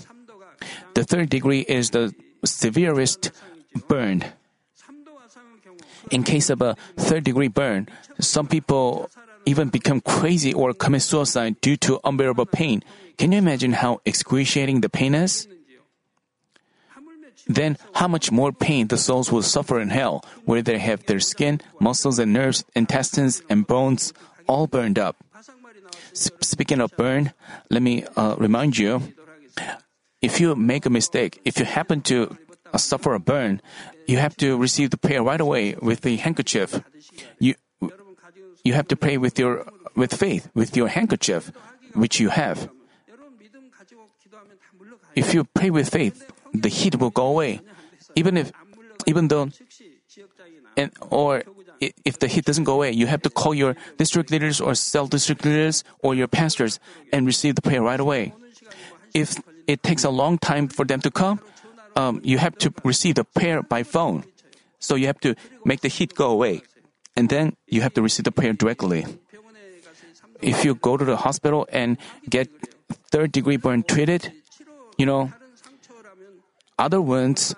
The 0.95 1.05
third 1.05 1.31
degree 1.31 1.61
is 1.61 1.91
the 1.91 2.15
severest 2.45 3.31
burn. 3.89 4.25
In 6.11 6.25
case 6.25 6.51
of 6.51 6.63
a 6.63 6.77
third 6.97 7.25
degree 7.25 7.49
burn, 7.49 7.89
some 8.21 8.47
people 8.47 9.11
even 9.45 9.69
become 9.69 10.01
crazy 10.01 10.53
or 10.53 10.73
commit 10.75 11.03
suicide 11.03 11.61
due 11.61 11.77
to 11.77 12.01
unbearable 12.05 12.47
pain. 12.47 12.83
Can 13.17 13.33
you 13.33 13.39
imagine 13.39 13.73
how 13.73 14.01
excruciating 14.05 14.81
the 14.81 14.89
pain 14.89 15.15
is? 15.15 15.47
Then, 17.47 17.79
how 17.95 18.07
much 18.07 18.31
more 18.31 18.53
pain 18.53 18.89
the 18.89 18.99
souls 18.99 19.33
will 19.33 19.43
suffer 19.43 19.81
in 19.81 19.89
hell, 19.89 20.23
where 20.45 20.63
they 20.63 20.79
have 20.79 21.07
their 21.07 21.21
skin, 21.21 21.61
muscles, 21.81 22.19
and 22.19 22.33
nerves, 22.33 22.65
intestines, 22.77 23.43
and 23.49 23.67
bones 23.67 24.13
all 24.47 24.67
burned 24.67 24.99
up. 24.99 25.17
Speaking 26.13 26.81
of 26.81 26.97
burn, 26.97 27.33
let 27.71 27.83
me 27.83 28.05
uh, 28.17 28.37
remind 28.39 28.79
you 28.79 29.15
if 30.21 30.41
you 30.41 30.55
make 30.55 30.87
a 30.87 30.91
mistake, 30.91 31.41
if 31.45 31.59
you 31.59 31.65
happen 31.65 32.03
to 32.03 32.37
uh, 32.73 32.79
suffer 32.79 33.15
a 33.15 33.21
burn, 33.21 33.61
you 34.07 34.19
have 34.19 34.37
to 34.39 34.57
receive 34.57 34.91
the 34.91 34.99
prayer 34.99 35.23
right 35.23 35.41
away 35.41 35.75
with 35.81 36.03
the 36.03 36.17
handkerchief. 36.17 36.81
You, 37.39 37.55
you 38.65 38.75
have 38.75 38.89
to 38.89 38.97
pray 38.97 39.17
with 39.17 39.39
your 39.39 39.67
with 39.97 40.15
faith 40.15 40.49
with 40.55 40.77
your 40.77 40.89
handkerchief, 40.89 41.53
which 41.95 42.21
you 42.21 42.31
have. 42.31 42.69
If 45.15 45.35
you 45.35 45.45
pray 45.45 45.71
with 45.71 45.89
faith, 45.89 46.31
the 46.55 46.69
heat 46.69 46.97
will 46.97 47.11
go 47.11 47.27
away, 47.27 47.61
even 48.15 48.37
if, 48.37 48.53
even 49.07 49.29
though, 49.29 49.51
and 50.77 50.93
or 51.11 51.43
if 51.81 52.19
the 52.19 52.29
heat 52.29 52.45
doesn't 52.45 52.65
go 52.65 52.75
away, 52.75 52.93
you 52.93 53.07
have 53.07 53.23
to 53.23 53.31
call 53.31 53.55
your 53.55 53.75
district 53.97 54.31
leaders 54.31 54.61
or 54.61 54.75
cell 54.75 55.07
district 55.07 55.45
leaders 55.45 55.83
or 56.01 56.15
your 56.15 56.29
pastors 56.29 56.79
and 57.13 57.27
receive 57.27 57.55
the 57.55 57.63
prayer 57.63 57.83
right 57.83 58.01
away. 58.01 58.35
If 59.15 59.41
it 59.67 59.83
takes 59.83 60.05
a 60.05 60.11
long 60.11 60.39
time 60.39 60.69
for 60.69 60.85
them 60.85 61.01
to 61.01 61.11
come, 61.11 61.41
um, 61.97 62.21
you 62.23 62.39
have 62.39 62.57
to 62.59 62.73
receive 62.85 63.17
the 63.17 63.25
prayer 63.25 63.63
by 63.63 63.83
phone. 63.83 64.25
So 64.79 64.95
you 64.95 65.07
have 65.07 65.21
to 65.21 65.35
make 65.65 65.81
the 65.81 65.89
heat 65.89 66.15
go 66.15 66.31
away 66.31 66.63
and 67.17 67.29
then 67.29 67.57
you 67.67 67.81
have 67.83 67.95
to 67.95 68.03
receive 68.03 68.25
the 68.25 68.33
prayer 68.33 68.53
directly. 68.53 69.05
If 70.41 70.65
you 70.65 70.75
go 70.75 70.97
to 70.97 71.05
the 71.05 71.17
hospital 71.17 71.69
and 71.71 71.99
get 72.29 72.49
third 73.11 73.33
degree 73.33 73.57
burn 73.57 73.83
treated, 73.83 74.33
you 74.97 75.05
know, 75.05 75.33
other 76.79 77.01
wounds 77.01 77.55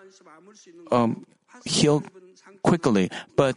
um, 0.91 1.26
heal 1.64 2.02
quickly, 2.64 3.11
but 3.37 3.57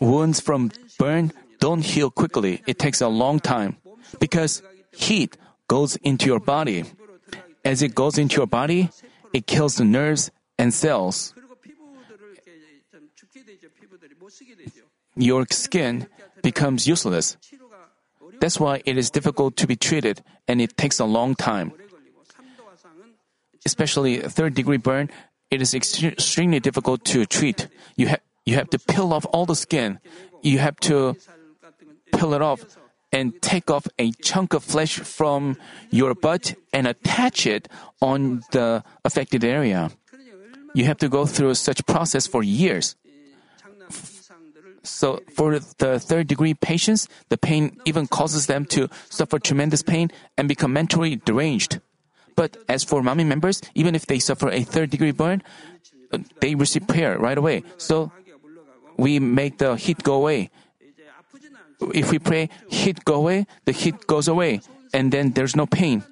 wounds 0.00 0.40
from 0.40 0.70
burn 0.98 1.32
don't 1.58 1.84
heal 1.84 2.10
quickly. 2.10 2.62
It 2.66 2.78
takes 2.78 3.00
a 3.00 3.08
long 3.08 3.40
time 3.40 3.76
because 4.18 4.62
heat 4.92 5.36
goes 5.68 5.96
into 5.96 6.26
your 6.26 6.40
body. 6.40 6.84
As 7.64 7.82
it 7.82 7.94
goes 7.94 8.18
into 8.18 8.36
your 8.36 8.46
body, 8.46 8.90
it 9.32 9.46
kills 9.46 9.76
the 9.76 9.84
nerves 9.84 10.30
and 10.58 10.72
cells. 10.72 11.34
your 15.16 15.46
skin 15.50 16.06
becomes 16.42 16.86
useless. 16.86 17.36
That's 18.40 18.60
why 18.60 18.82
it 18.84 18.98
is 18.98 19.10
difficult 19.10 19.56
to 19.56 19.66
be 19.66 19.76
treated 19.76 20.22
and 20.46 20.60
it 20.60 20.76
takes 20.76 21.00
a 21.00 21.04
long 21.04 21.34
time. 21.34 21.72
Especially 23.64 24.20
third 24.20 24.54
degree 24.54 24.76
burn, 24.76 25.10
it 25.50 25.62
is 25.62 25.74
extremely 25.74 26.60
difficult 26.60 27.04
to 27.06 27.24
treat. 27.24 27.68
You 27.96 28.08
have 28.08 28.20
you 28.46 28.54
have 28.54 28.70
to 28.70 28.78
peel 28.78 29.12
off 29.12 29.26
all 29.32 29.44
the 29.44 29.56
skin. 29.56 29.98
You 30.42 30.58
have 30.58 30.76
to 30.88 31.16
peel 32.14 32.32
it 32.32 32.40
off 32.40 32.64
and 33.12 33.40
take 33.42 33.70
off 33.70 33.86
a 33.98 34.12
chunk 34.22 34.54
of 34.54 34.64
flesh 34.64 34.98
from 34.98 35.56
your 35.90 36.14
butt 36.14 36.54
and 36.72 36.86
attach 36.86 37.46
it 37.46 37.68
on 38.00 38.42
the 38.52 38.82
affected 39.04 39.44
area. 39.44 39.90
You 40.74 40.84
have 40.84 40.98
to 40.98 41.08
go 41.08 41.26
through 41.26 41.54
such 41.54 41.84
process 41.86 42.26
for 42.26 42.42
years. 42.42 42.94
So 44.82 45.20
for 45.34 45.58
the 45.78 45.98
third 45.98 46.28
degree 46.28 46.54
patients, 46.54 47.08
the 47.28 47.38
pain 47.38 47.80
even 47.84 48.06
causes 48.06 48.46
them 48.46 48.64
to 48.66 48.88
suffer 49.10 49.38
tremendous 49.38 49.82
pain 49.82 50.10
and 50.38 50.46
become 50.46 50.72
mentally 50.72 51.16
deranged. 51.16 51.80
But 52.36 52.56
as 52.68 52.84
for 52.84 53.02
Manmin 53.02 53.26
members, 53.26 53.62
even 53.74 53.94
if 53.94 54.06
they 54.06 54.20
suffer 54.20 54.50
a 54.50 54.62
third 54.62 54.90
degree 54.90 55.10
burn, 55.10 55.42
they 56.40 56.54
receive 56.54 56.86
prayer 56.86 57.18
right 57.18 57.36
away. 57.38 57.64
So 57.78 58.12
we 58.96 59.18
make 59.18 59.58
the 59.58 59.76
heat 59.76 60.02
go 60.02 60.14
away. 60.14 60.50
If 61.92 62.10
we 62.10 62.18
pray, 62.18 62.48
heat 62.68 63.04
go 63.04 63.14
away, 63.14 63.46
the 63.64 63.72
heat 63.72 64.06
goes 64.06 64.28
away, 64.28 64.60
and 64.94 65.12
then 65.12 65.32
there's 65.32 65.54
no 65.54 65.66
pain. 65.66 66.02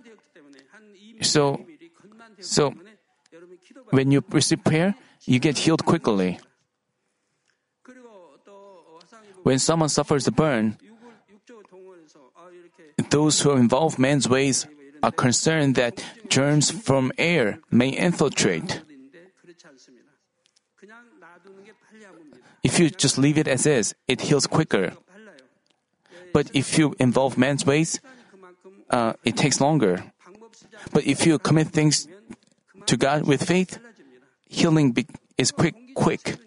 So, 1.22 1.64
so 2.40 2.74
when 3.90 4.10
you 4.10 4.22
receive 4.28 4.62
prayer, 4.62 4.94
you 5.24 5.38
get 5.38 5.58
healed 5.58 5.84
quickly. 5.84 6.38
When 9.42 9.58
someone 9.58 9.88
suffers 9.88 10.26
a 10.26 10.32
burn, 10.32 10.76
those 13.10 13.40
who 13.40 13.52
involve 13.52 13.98
man's 13.98 14.28
ways 14.28 14.66
are 15.02 15.12
concerned 15.12 15.74
that 15.76 16.04
germs 16.28 16.70
from 16.70 17.12
air 17.18 17.60
may 17.70 17.88
infiltrate. 17.88 18.82
If 22.64 22.80
you 22.80 22.88
just 22.90 23.18
leave 23.18 23.38
it 23.38 23.46
as 23.46 23.66
is, 23.66 23.94
it 24.08 24.22
heals 24.22 24.46
quicker. 24.48 24.96
But 26.32 26.50
if 26.54 26.78
you 26.78 26.96
involve 26.98 27.38
man's 27.38 27.64
ways, 27.64 28.00
uh, 28.90 29.12
it 29.22 29.36
takes 29.36 29.60
longer. 29.60 30.02
But 30.92 31.06
if 31.06 31.26
you 31.26 31.38
commit 31.38 31.68
things 31.68 32.08
to 32.86 32.96
God 32.96 33.28
with 33.28 33.44
faith, 33.44 33.78
healing 34.48 34.92
be- 34.92 35.06
is 35.38 35.52
quick, 35.52 35.74
quick 35.94 36.38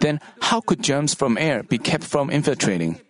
then 0.00 0.20
how 0.40 0.60
could 0.60 0.82
germs 0.82 1.14
from 1.14 1.36
air 1.38 1.62
be 1.62 1.78
kept 1.78 2.04
from 2.04 2.30
infiltrating? 2.30 3.00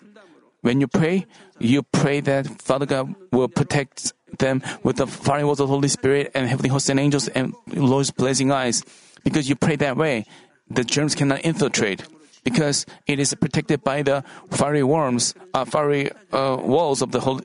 When 0.62 0.80
you 0.80 0.88
pray, 0.88 1.26
you 1.58 1.82
pray 1.82 2.20
that 2.20 2.62
Father 2.62 2.86
God 2.86 3.14
will 3.30 3.48
protect 3.48 4.12
them 4.38 4.62
with 4.82 4.96
the 4.96 5.06
walls 5.06 5.60
of 5.60 5.68
the 5.68 5.74
Holy 5.74 5.88
Spirit 5.88 6.32
and 6.34 6.48
heavenly 6.48 6.70
hosts 6.70 6.88
and 6.88 6.98
angels 6.98 7.28
and 7.28 7.54
Lord's 7.74 8.10
blazing 8.10 8.50
eyes. 8.50 8.82
Because 9.22 9.48
you 9.48 9.56
pray 9.56 9.76
that 9.76 9.96
way, 9.96 10.24
the 10.68 10.84
germs 10.84 11.14
cannot 11.14 11.44
infiltrate. 11.44 12.02
Because 12.44 12.86
it 13.06 13.18
is 13.18 13.34
protected 13.34 13.82
by 13.82 14.02
the 14.02 14.22
fiery 14.50 14.84
worms, 14.84 15.34
uh, 15.52 15.64
fiery 15.64 16.10
uh, 16.32 16.56
walls 16.60 17.02
of 17.02 17.10
the 17.10 17.18
Holy, 17.20 17.44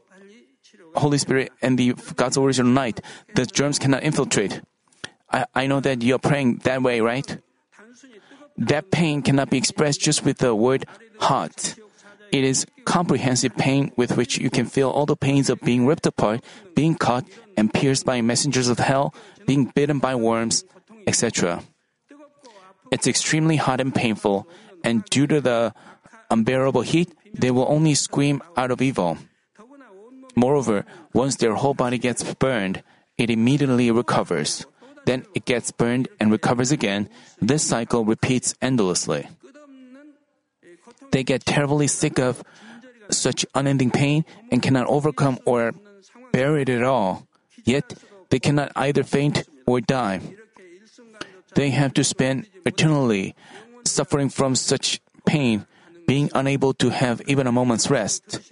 Holy 0.95 1.17
Spirit 1.17 1.51
and 1.61 1.77
the 1.77 1.93
God's 2.15 2.37
original 2.37 2.71
light, 2.71 3.01
the 3.33 3.45
germs 3.45 3.79
cannot 3.79 4.03
infiltrate. 4.03 4.61
I, 5.31 5.45
I 5.55 5.67
know 5.67 5.79
that 5.79 6.03
you're 6.03 6.19
praying 6.19 6.57
that 6.65 6.83
way, 6.83 7.01
right? 7.01 7.37
That 8.57 8.91
pain 8.91 9.23
cannot 9.23 9.49
be 9.49 9.57
expressed 9.57 10.01
just 10.01 10.23
with 10.23 10.37
the 10.37 10.53
word 10.53 10.85
hot. 11.19 11.75
It 12.31 12.43
is 12.43 12.65
comprehensive 12.85 13.57
pain 13.57 13.91
with 13.97 14.15
which 14.15 14.37
you 14.37 14.49
can 14.49 14.65
feel 14.65 14.89
all 14.89 15.05
the 15.05 15.17
pains 15.17 15.49
of 15.49 15.59
being 15.61 15.85
ripped 15.85 16.05
apart, 16.05 16.43
being 16.75 16.95
cut 16.95 17.25
and 17.57 17.73
pierced 17.73 18.05
by 18.05 18.21
messengers 18.21 18.69
of 18.69 18.79
hell, 18.79 19.13
being 19.45 19.65
bitten 19.65 19.99
by 19.99 20.15
worms, 20.15 20.63
etc. 21.07 21.63
It's 22.91 23.07
extremely 23.07 23.55
hot 23.55 23.79
and 23.79 23.95
painful, 23.95 24.47
and 24.83 25.03
due 25.05 25.25
to 25.27 25.39
the 25.39 25.73
unbearable 26.29 26.81
heat, 26.81 27.15
they 27.33 27.49
will 27.51 27.65
only 27.69 27.95
scream 27.95 28.43
out 28.57 28.71
of 28.71 28.81
evil. 28.81 29.17
Moreover, 30.35 30.85
once 31.13 31.35
their 31.37 31.55
whole 31.55 31.73
body 31.73 31.97
gets 31.97 32.23
burned, 32.35 32.83
it 33.17 33.29
immediately 33.29 33.91
recovers. 33.91 34.65
Then 35.05 35.25
it 35.33 35.45
gets 35.45 35.71
burned 35.71 36.07
and 36.19 36.31
recovers 36.31 36.71
again. 36.71 37.09
This 37.41 37.63
cycle 37.63 38.05
repeats 38.05 38.53
endlessly. 38.61 39.27
They 41.11 41.23
get 41.23 41.45
terribly 41.45 41.87
sick 41.87 42.19
of 42.19 42.43
such 43.09 43.45
unending 43.55 43.91
pain 43.91 44.25
and 44.51 44.61
cannot 44.61 44.87
overcome 44.87 45.39
or 45.45 45.73
bear 46.31 46.57
it 46.57 46.69
at 46.69 46.83
all. 46.83 47.27
Yet, 47.65 47.95
they 48.29 48.39
cannot 48.39 48.71
either 48.75 49.03
faint 49.03 49.43
or 49.65 49.81
die. 49.81 50.21
They 51.55 51.69
have 51.71 51.93
to 51.95 52.03
spend 52.03 52.47
eternally 52.65 53.35
suffering 53.85 54.29
from 54.29 54.55
such 54.55 55.01
pain, 55.25 55.65
being 56.07 56.29
unable 56.33 56.73
to 56.75 56.89
have 56.89 57.21
even 57.27 57.47
a 57.47 57.51
moment's 57.51 57.89
rest. 57.89 58.51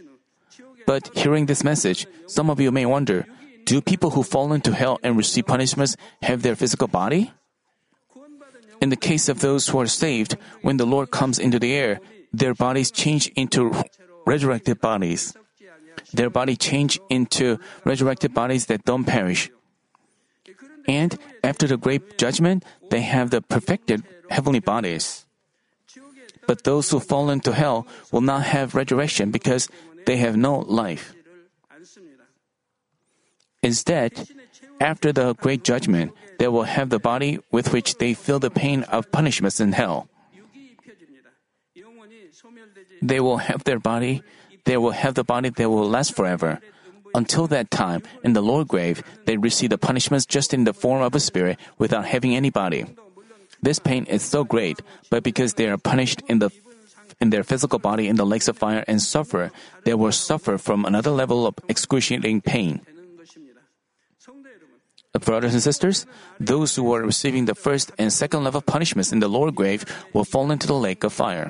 But 0.86 1.10
hearing 1.16 1.46
this 1.46 1.64
message, 1.64 2.08
some 2.28 2.50
of 2.50 2.60
you 2.60 2.72
may 2.72 2.86
wonder 2.86 3.26
do 3.66 3.82
people 3.82 4.10
who 4.12 4.24
fall 4.24 4.52
into 4.54 4.74
hell 4.74 4.98
and 5.04 5.16
receive 5.16 5.46
punishments 5.46 5.96
have 6.24 6.42
their 6.42 6.56
physical 6.56 6.88
body? 6.88 7.32
In 8.82 8.90
the 8.90 8.96
case 8.96 9.30
of 9.30 9.42
those 9.42 9.68
who 9.68 9.80
are 9.80 9.86
saved, 9.86 10.38
when 10.62 10.78
the 10.78 10.88
Lord 10.88 11.12
comes 11.12 11.38
into 11.38 11.60
the 11.60 11.76
air, 11.76 12.00
their 12.34 12.56
bodies 12.56 12.90
change 12.90 13.28
into 13.36 13.76
resurrected 14.26 14.82
bodies. 14.82 15.36
Their 16.14 16.30
body 16.30 16.56
change 16.56 17.00
into 17.10 17.60
resurrected 17.86 18.34
bodies 18.34 18.66
that 18.68 18.86
don't 18.86 19.04
perish. 19.04 19.52
And 20.90 21.14
after 21.44 21.68
the 21.70 21.78
great 21.78 22.18
judgment, 22.18 22.66
they 22.90 23.06
have 23.06 23.30
the 23.30 23.46
perfected 23.46 24.02
heavenly 24.34 24.60
bodies. 24.60 25.30
But 26.50 26.66
those 26.66 26.90
who 26.90 27.00
fall 27.00 27.30
into 27.30 27.54
hell 27.54 27.86
will 28.12 28.26
not 28.26 28.50
have 28.50 28.74
resurrection 28.74 29.30
because 29.30 29.70
they 30.10 30.18
have 30.18 30.34
no 30.36 30.66
life. 30.66 31.14
Instead, 33.62 34.18
after 34.82 35.14
the 35.14 35.36
great 35.38 35.64
judgment, 35.64 36.10
they 36.40 36.48
will 36.48 36.66
have 36.66 36.90
the 36.90 36.98
body 36.98 37.38
with 37.52 37.70
which 37.72 38.02
they 38.02 38.16
feel 38.16 38.40
the 38.40 38.50
pain 38.50 38.82
of 38.90 39.12
punishments 39.12 39.60
in 39.60 39.74
hell. 39.74 40.10
They 43.02 43.20
will 43.20 43.38
have 43.38 43.64
their 43.64 43.80
body, 43.80 44.24
they 44.66 44.78
will 44.78 44.98
have 44.98 45.14
the 45.14 45.24
body 45.24 45.50
that 45.54 45.70
will 45.70 45.88
last 45.88 46.16
forever. 46.16 46.60
Until 47.16 47.48
that 47.48 47.72
time, 47.72 48.04
in 48.24 48.34
the 48.34 48.42
lower 48.42 48.66
grave, 48.66 49.04
they 49.26 49.38
receive 49.38 49.70
the 49.70 49.78
punishments 49.78 50.26
just 50.26 50.54
in 50.54 50.64
the 50.64 50.74
form 50.74 51.02
of 51.02 51.16
a 51.16 51.20
spirit 51.20 51.60
without 51.78 52.06
having 52.06 52.36
any 52.36 52.50
body. 52.50 52.86
This 53.62 53.80
pain 53.80 54.06
is 54.06 54.24
so 54.24 54.44
great, 54.44 54.80
but 55.10 55.24
because 55.24 55.56
they 55.56 55.68
are 55.68 55.78
punished 55.78 56.22
in 56.28 56.40
the 56.40 56.50
in 57.20 57.32
their 57.32 57.44
physical 57.44 57.80
body 57.80 58.08
in 58.08 58.16
the 58.16 58.26
lakes 58.26 58.48
of 58.48 58.58
fire 58.58 58.86
and 58.88 59.02
sulfur, 59.02 59.52
they 59.84 59.94
will 59.94 60.12
suffer 60.12 60.58
from 60.58 60.86
another 60.86 61.12
level 61.12 61.46
of 61.46 61.56
excruciating 61.68 62.40
pain. 62.40 62.80
Brothers 65.20 65.54
and 65.54 65.62
sisters, 65.62 66.06
those 66.40 66.76
who 66.76 66.94
are 66.94 67.02
receiving 67.04 67.44
the 67.44 67.56
first 67.56 67.92
and 67.98 68.14
second 68.14 68.46
level 68.46 68.62
punishments 68.62 69.12
in 69.12 69.20
the 69.20 69.28
lower 69.28 69.52
grave 69.52 69.84
will 70.14 70.24
fall 70.24 70.50
into 70.50 70.66
the 70.66 70.78
lake 70.78 71.04
of 71.04 71.12
fire. 71.12 71.50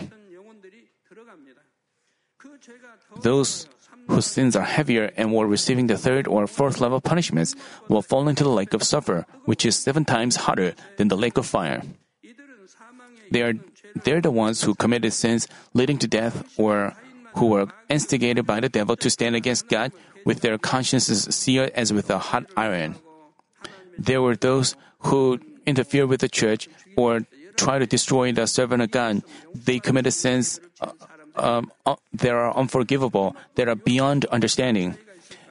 Those 3.22 3.68
whose 4.10 4.26
sins 4.26 4.56
are 4.56 4.66
heavier 4.66 5.12
and 5.16 5.34
were 5.34 5.46
receiving 5.46 5.88
the 5.88 5.98
third 5.98 6.28
or 6.28 6.48
fourth 6.48 6.82
level 6.82 7.00
punishments 7.00 7.56
will 7.88 8.02
fall 8.02 8.28
into 8.28 8.44
the 8.44 8.50
lake 8.50 8.74
of 8.74 8.84
sulfur, 8.84 9.26
which 9.46 9.66
is 9.66 9.78
seven 9.78 10.04
times 10.04 10.50
hotter 10.50 10.74
than 10.98 11.08
the 11.08 11.18
lake 11.18 11.38
of 11.38 11.46
fire. 11.46 11.82
They 13.32 13.42
are 13.44 13.54
they're 14.04 14.22
the 14.22 14.32
ones 14.32 14.64
who 14.64 14.76
committed 14.76 15.14
sins 15.14 15.48
leading 15.74 15.98
to 16.00 16.08
death 16.08 16.46
or 16.58 16.94
who 17.36 17.48
were 17.48 17.68
instigated 17.90 18.46
by 18.46 18.60
the 18.60 18.70
devil 18.70 18.96
to 18.98 19.10
stand 19.10 19.36
against 19.36 19.68
God 19.68 19.92
with 20.26 20.42
their 20.42 20.58
consciences 20.58 21.24
seared 21.34 21.72
as 21.72 21.94
with 21.94 22.10
a 22.10 22.18
hot 22.18 22.46
iron. 22.58 22.96
There 23.98 24.22
were 24.22 24.36
those 24.36 24.76
who 25.10 25.40
interfere 25.66 26.08
with 26.08 26.22
the 26.22 26.30
church 26.30 26.70
or 26.98 27.22
try 27.56 27.78
to 27.80 27.86
destroy 27.86 28.32
the 28.32 28.48
servant 28.48 28.82
of 28.82 28.92
God. 28.92 29.22
They 29.54 29.80
committed 29.80 30.14
sins 30.14 30.60
uh, 30.82 30.92
um, 31.40 31.72
uh, 31.86 31.96
that 32.14 32.32
are 32.32 32.56
unforgivable, 32.56 33.36
that 33.56 33.68
are 33.68 33.76
beyond 33.76 34.26
understanding. 34.26 34.98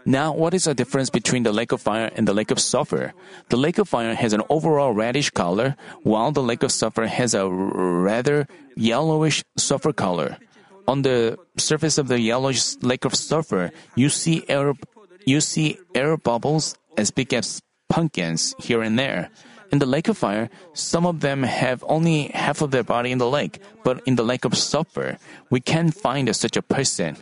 Now, 0.09 0.33
what 0.33 0.55
is 0.55 0.65
the 0.65 0.75
difference 0.75 1.11
between 1.11 1.43
the 1.43 1.53
lake 1.53 1.73
of 1.73 1.83
fire 1.83 2.11
and 2.17 2.27
the 2.27 2.33
lake 2.33 2.51
of 2.51 2.59
sulfur? 2.59 3.13
The 3.51 3.59
lake 3.59 3.77
of 3.77 3.89
fire 3.89 4.15
has 4.15 4.33
an 4.33 4.43
overall 4.49 4.95
reddish 4.95 5.29
color, 5.31 5.77
while 6.03 6.33
the 6.33 6.43
lake 6.43 6.63
of 6.63 6.73
sulfur 6.73 7.07
has 7.07 7.35
a 7.35 7.49
rather 7.49 8.49
yellowish 8.75 9.45
sulfur 9.57 9.93
color. 9.93 10.39
On 10.87 11.03
the 11.03 11.37
surface 11.59 11.99
of 11.99 12.09
the 12.09 12.21
yellowish 12.21 12.81
lake 12.81 13.05
of 13.05 13.15
sulfur, 13.15 13.71
you 13.97 14.09
see 14.09 14.45
air, 14.49 14.73
you 15.27 15.43
see 15.43 15.77
air 15.95 16.17
bubbles 16.17 16.75
as 16.97 17.11
big 17.11 17.35
as 17.35 17.61
pumpkins 17.91 18.55
here 18.59 18.81
and 18.81 18.99
there. 18.99 19.29
In 19.71 19.79
the 19.79 19.87
lake 19.87 20.09
of 20.09 20.17
fire, 20.17 20.49
some 20.73 21.05
of 21.05 21.21
them 21.21 21.43
have 21.43 21.85
only 21.87 22.29
half 22.33 22.63
of 22.63 22.71
their 22.71 22.83
body 22.83 23.13
in 23.13 23.19
the 23.19 23.29
lake, 23.29 23.61
but 23.85 24.01
in 24.07 24.17
the 24.17 24.23
lake 24.23 24.45
of 24.45 24.57
sulfur, 24.57 25.19
we 25.51 25.61
can't 25.61 25.95
find 25.95 26.35
such 26.35 26.57
a 26.57 26.63
person. 26.63 27.17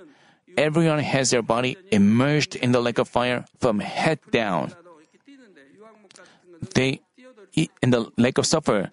Everyone 0.56 1.00
has 1.00 1.30
their 1.30 1.42
body 1.42 1.76
immersed 1.90 2.54
in 2.54 2.72
the 2.72 2.80
lake 2.80 2.98
of 2.98 3.08
fire 3.08 3.44
from 3.58 3.80
head 3.80 4.20
down. 4.30 4.72
They, 6.74 7.00
in 7.54 7.90
the 7.90 8.10
lake 8.16 8.38
of 8.38 8.46
sulfur, 8.46 8.90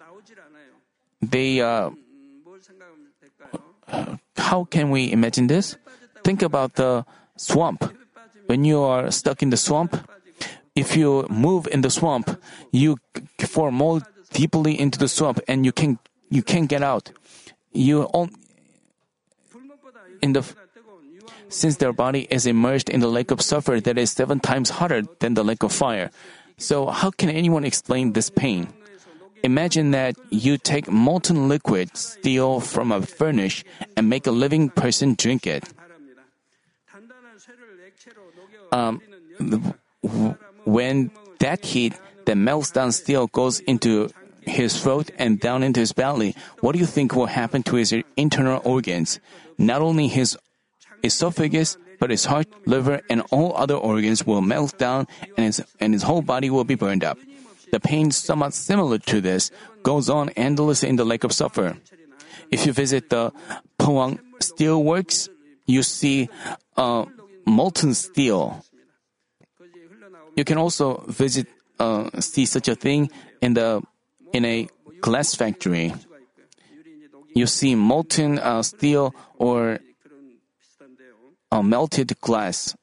they, 1.22 1.60
uh, 1.60 1.90
how 4.36 4.64
can 4.64 4.90
we 4.90 5.10
imagine 5.12 5.46
this? 5.46 5.76
Think 6.22 6.42
about 6.42 6.74
the 6.74 7.06
swamp. 7.36 7.84
When 8.46 8.64
you 8.64 8.82
are 8.82 9.10
stuck 9.10 9.42
in 9.42 9.48
the 9.50 9.56
swamp, 9.56 9.96
if 10.74 10.96
you 10.96 11.26
move 11.30 11.68
in 11.70 11.82
the 11.82 11.90
swamp, 11.90 12.40
you 12.72 12.98
fall 13.38 13.70
more 13.70 14.02
deeply 14.32 14.78
into 14.78 14.98
the 14.98 15.08
swamp 15.08 15.40
and 15.46 15.64
you 15.64 15.72
can 15.72 15.98
you 16.30 16.42
can't 16.42 16.68
get 16.68 16.82
out. 16.82 17.10
You 17.72 18.08
in 20.20 20.32
the 20.32 20.42
since 21.48 21.76
their 21.76 21.92
body 21.92 22.26
is 22.30 22.46
immersed 22.46 22.88
in 22.88 23.00
the 23.00 23.08
lake 23.08 23.30
of 23.30 23.40
sulfur 23.40 23.80
that 23.80 23.98
is 23.98 24.10
seven 24.10 24.40
times 24.40 24.70
hotter 24.70 25.02
than 25.20 25.34
the 25.34 25.44
lake 25.44 25.62
of 25.62 25.72
fire. 25.72 26.10
So 26.58 26.86
how 26.86 27.10
can 27.10 27.30
anyone 27.30 27.64
explain 27.64 28.12
this 28.12 28.30
pain? 28.30 28.68
Imagine 29.42 29.90
that 29.90 30.16
you 30.30 30.56
take 30.56 30.90
molten 30.90 31.48
liquid 31.48 31.96
steel 31.96 32.60
from 32.60 32.90
a 32.90 33.02
furnace 33.02 33.62
and 33.96 34.08
make 34.08 34.26
a 34.26 34.30
living 34.30 34.70
person 34.70 35.14
drink 35.14 35.46
it. 35.46 35.68
Um, 38.72 39.02
when 40.64 41.10
that 41.38 41.64
heat 41.64 41.94
that 42.26 42.36
melts 42.36 42.70
down 42.70 42.92
steel 42.92 43.26
goes 43.28 43.60
into 43.60 44.10
his 44.42 44.80
throat 44.80 45.10
and 45.18 45.40
down 45.40 45.62
into 45.62 45.80
his 45.80 45.92
belly, 45.92 46.34
what 46.60 46.72
do 46.72 46.78
you 46.78 46.86
think 46.86 47.14
will 47.14 47.26
happen 47.26 47.62
to 47.64 47.76
his 47.76 47.94
internal 48.16 48.60
organs? 48.64 49.20
Not 49.58 49.82
only 49.82 50.08
his 50.08 50.36
esophagus, 51.02 51.76
but 52.00 52.10
his 52.10 52.24
heart, 52.24 52.48
liver, 52.66 53.00
and 53.08 53.22
all 53.30 53.56
other 53.56 53.76
organs 53.76 54.26
will 54.26 54.40
melt 54.40 54.76
down 54.78 55.06
and 55.36 55.46
his, 55.46 55.62
and 55.80 55.92
his 55.92 56.02
whole 56.02 56.22
body 56.22 56.50
will 56.50 56.64
be 56.64 56.74
burned 56.74 57.04
up. 57.04 57.18
The 57.70 57.80
pain, 57.80 58.10
somewhat 58.10 58.54
similar 58.54 58.98
to 58.98 59.20
this, 59.20 59.50
goes 59.82 60.08
on 60.08 60.30
endlessly 60.30 60.88
in 60.88 60.96
the 60.96 61.04
lake 61.04 61.24
of 61.24 61.32
sulfur. 61.32 61.76
If 62.50 62.66
you 62.66 62.72
visit 62.72 63.10
the 63.10 63.32
Pohang 63.78 64.18
Steel 64.40 64.82
Works, 64.82 65.28
you 65.66 65.82
see 65.82 66.28
uh, 66.76 67.06
molten 67.46 67.94
steel. 67.94 68.64
You 70.36 70.44
can 70.44 70.58
also 70.58 71.04
visit 71.06 71.46
uh, 71.78 72.10
see 72.20 72.46
such 72.46 72.68
a 72.68 72.74
thing 72.74 73.10
in 73.40 73.54
the 73.54 73.82
in 74.32 74.44
a 74.44 74.68
glass 75.00 75.34
factory. 75.34 75.94
You 77.34 77.46
see 77.46 77.74
molten 77.74 78.38
uh, 78.38 78.62
steel 78.62 79.14
or 79.38 79.80
uh, 81.50 81.62
melted 81.62 82.18
glass. 82.20 82.76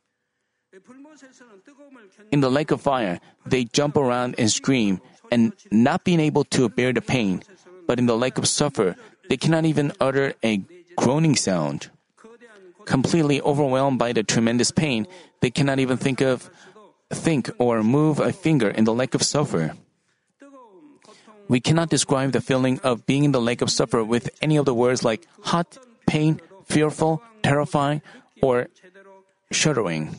In 2.31 2.41
the 2.41 2.49
lake 2.49 2.71
of 2.71 2.81
fire, 2.81 3.19
they 3.45 3.65
jump 3.65 3.95
around 3.95 4.35
and 4.37 4.51
scream, 4.51 4.99
and 5.31 5.53
not 5.71 6.03
being 6.03 6.19
able 6.19 6.43
to 6.55 6.69
bear 6.69 6.93
the 6.93 7.01
pain. 7.01 7.43
But 7.87 7.99
in 7.99 8.05
the 8.05 8.17
lake 8.17 8.37
of 8.37 8.47
sulfur, 8.47 8.95
they 9.29 9.37
cannot 9.37 9.65
even 9.65 9.91
utter 9.99 10.33
a 10.43 10.63
groaning 10.95 11.35
sound. 11.35 11.89
completely 12.85 13.41
overwhelmed 13.41 13.99
by 13.99 14.13
the 14.13 14.23
tremendous 14.23 14.71
pain. 14.71 15.07
They 15.41 15.49
cannot 15.49 15.79
even 15.79 15.97
think 15.97 16.21
of 16.21 16.49
think 17.11 17.49
or 17.59 17.83
move 17.83 18.19
a 18.19 18.31
finger 18.31 18.69
in 18.69 18.83
the 18.85 18.93
lake 18.93 19.13
of 19.13 19.23
sulfur. 19.23 19.73
We 21.47 21.59
cannot 21.59 21.89
describe 21.89 22.31
the 22.31 22.41
feeling 22.41 22.79
of 22.79 23.05
being 23.05 23.23
in 23.23 23.31
the 23.31 23.41
lake 23.41 23.61
of 23.61 23.69
sulfur 23.69 24.03
with 24.03 24.29
any 24.41 24.55
of 24.55 24.65
the 24.65 24.73
words 24.73 25.03
like 25.03 25.27
hot, 25.43 25.77
pain, 26.07 26.39
fearful, 26.65 27.21
terrifying, 27.43 28.01
or 28.41 28.67
shuddering. 29.51 30.15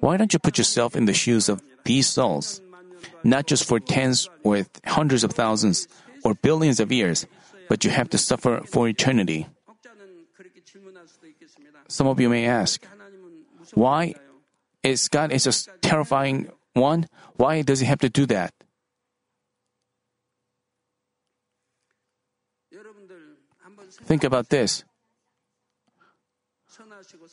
Why 0.00 0.16
don't 0.16 0.32
you 0.32 0.38
put 0.38 0.58
yourself 0.58 0.94
in 0.94 1.06
the 1.06 1.14
shoes 1.14 1.48
of 1.48 1.62
these 1.84 2.06
souls? 2.06 2.60
Not 3.24 3.46
just 3.46 3.64
for 3.64 3.80
tens 3.80 4.28
or 4.44 4.66
hundreds 4.84 5.24
of 5.24 5.32
thousands 5.32 5.88
or 6.22 6.34
billions 6.34 6.78
of 6.78 6.92
years, 6.92 7.26
but 7.68 7.84
you 7.84 7.90
have 7.90 8.10
to 8.10 8.18
suffer 8.18 8.62
for 8.66 8.86
eternity. 8.86 9.46
Some 11.88 12.06
of 12.06 12.20
you 12.20 12.28
may 12.28 12.46
ask, 12.46 12.84
why 13.76 14.16
is 14.82 15.08
God 15.08 15.30
is 15.32 15.44
a 15.44 15.52
terrifying 15.84 16.48
one? 16.72 17.12
Why 17.36 17.60
does 17.60 17.80
he 17.80 17.86
have 17.86 18.00
to 18.00 18.08
do 18.08 18.24
that? 18.26 18.56
Think 24.08 24.24
about 24.24 24.48
this. 24.48 24.84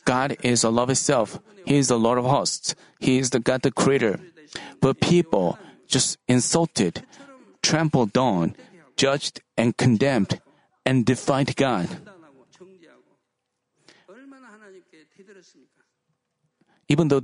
God 0.04 0.36
is 0.42 0.64
a 0.64 0.70
love 0.70 0.90
itself. 0.90 1.40
He 1.64 1.76
is 1.76 1.88
the 1.88 1.98
Lord 1.98 2.18
of 2.18 2.26
hosts. 2.26 2.74
He 3.00 3.16
is 3.16 3.30
the 3.30 3.40
God, 3.40 3.62
the 3.62 3.72
creator. 3.72 4.20
But 4.80 5.00
people 5.00 5.58
just 5.88 6.18
insulted, 6.28 7.04
trampled 7.62 8.16
on, 8.18 8.54
judged 8.96 9.40
and 9.56 9.76
condemned, 9.76 10.40
and 10.84 11.06
defied 11.06 11.56
God. 11.56 11.88
Even 16.88 17.08
though 17.08 17.22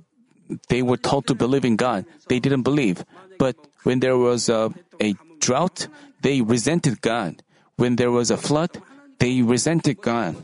they 0.69 0.83
were 0.83 0.97
told 0.97 1.27
to 1.29 1.35
believe 1.35 1.65
in 1.65 1.77
God, 1.77 2.05
they 2.29 2.39
didn't 2.41 2.63
believe. 2.63 3.05
But 3.39 3.57
when 3.85 4.01
there 4.01 4.17
was 4.17 4.49
a, 4.49 4.73
a 5.01 5.15
drought, 5.39 5.89
they 6.23 6.41
resented 6.41 7.01
God. 7.01 7.43
When 7.77 7.97
there 7.97 8.11
was 8.11 8.31
a 8.31 8.37
flood, 8.37 8.81
they 9.19 9.43
resented 9.43 10.01
God. 10.01 10.37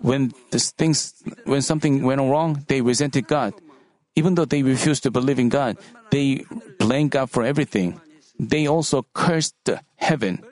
When 0.00 0.30
things, 0.30 1.14
when 1.44 1.62
something 1.62 2.02
went 2.02 2.20
wrong, 2.20 2.64
they 2.68 2.80
resented 2.80 3.26
God. 3.26 3.54
Even 4.16 4.34
though 4.34 4.44
they 4.44 4.62
refused 4.62 5.02
to 5.04 5.10
believe 5.10 5.38
in 5.38 5.48
God, 5.48 5.76
they 6.10 6.44
blamed 6.78 7.10
God 7.12 7.30
for 7.30 7.44
everything. 7.44 8.00
They 8.38 8.66
also 8.66 9.06
cursed 9.12 9.70
heaven. 9.96 10.42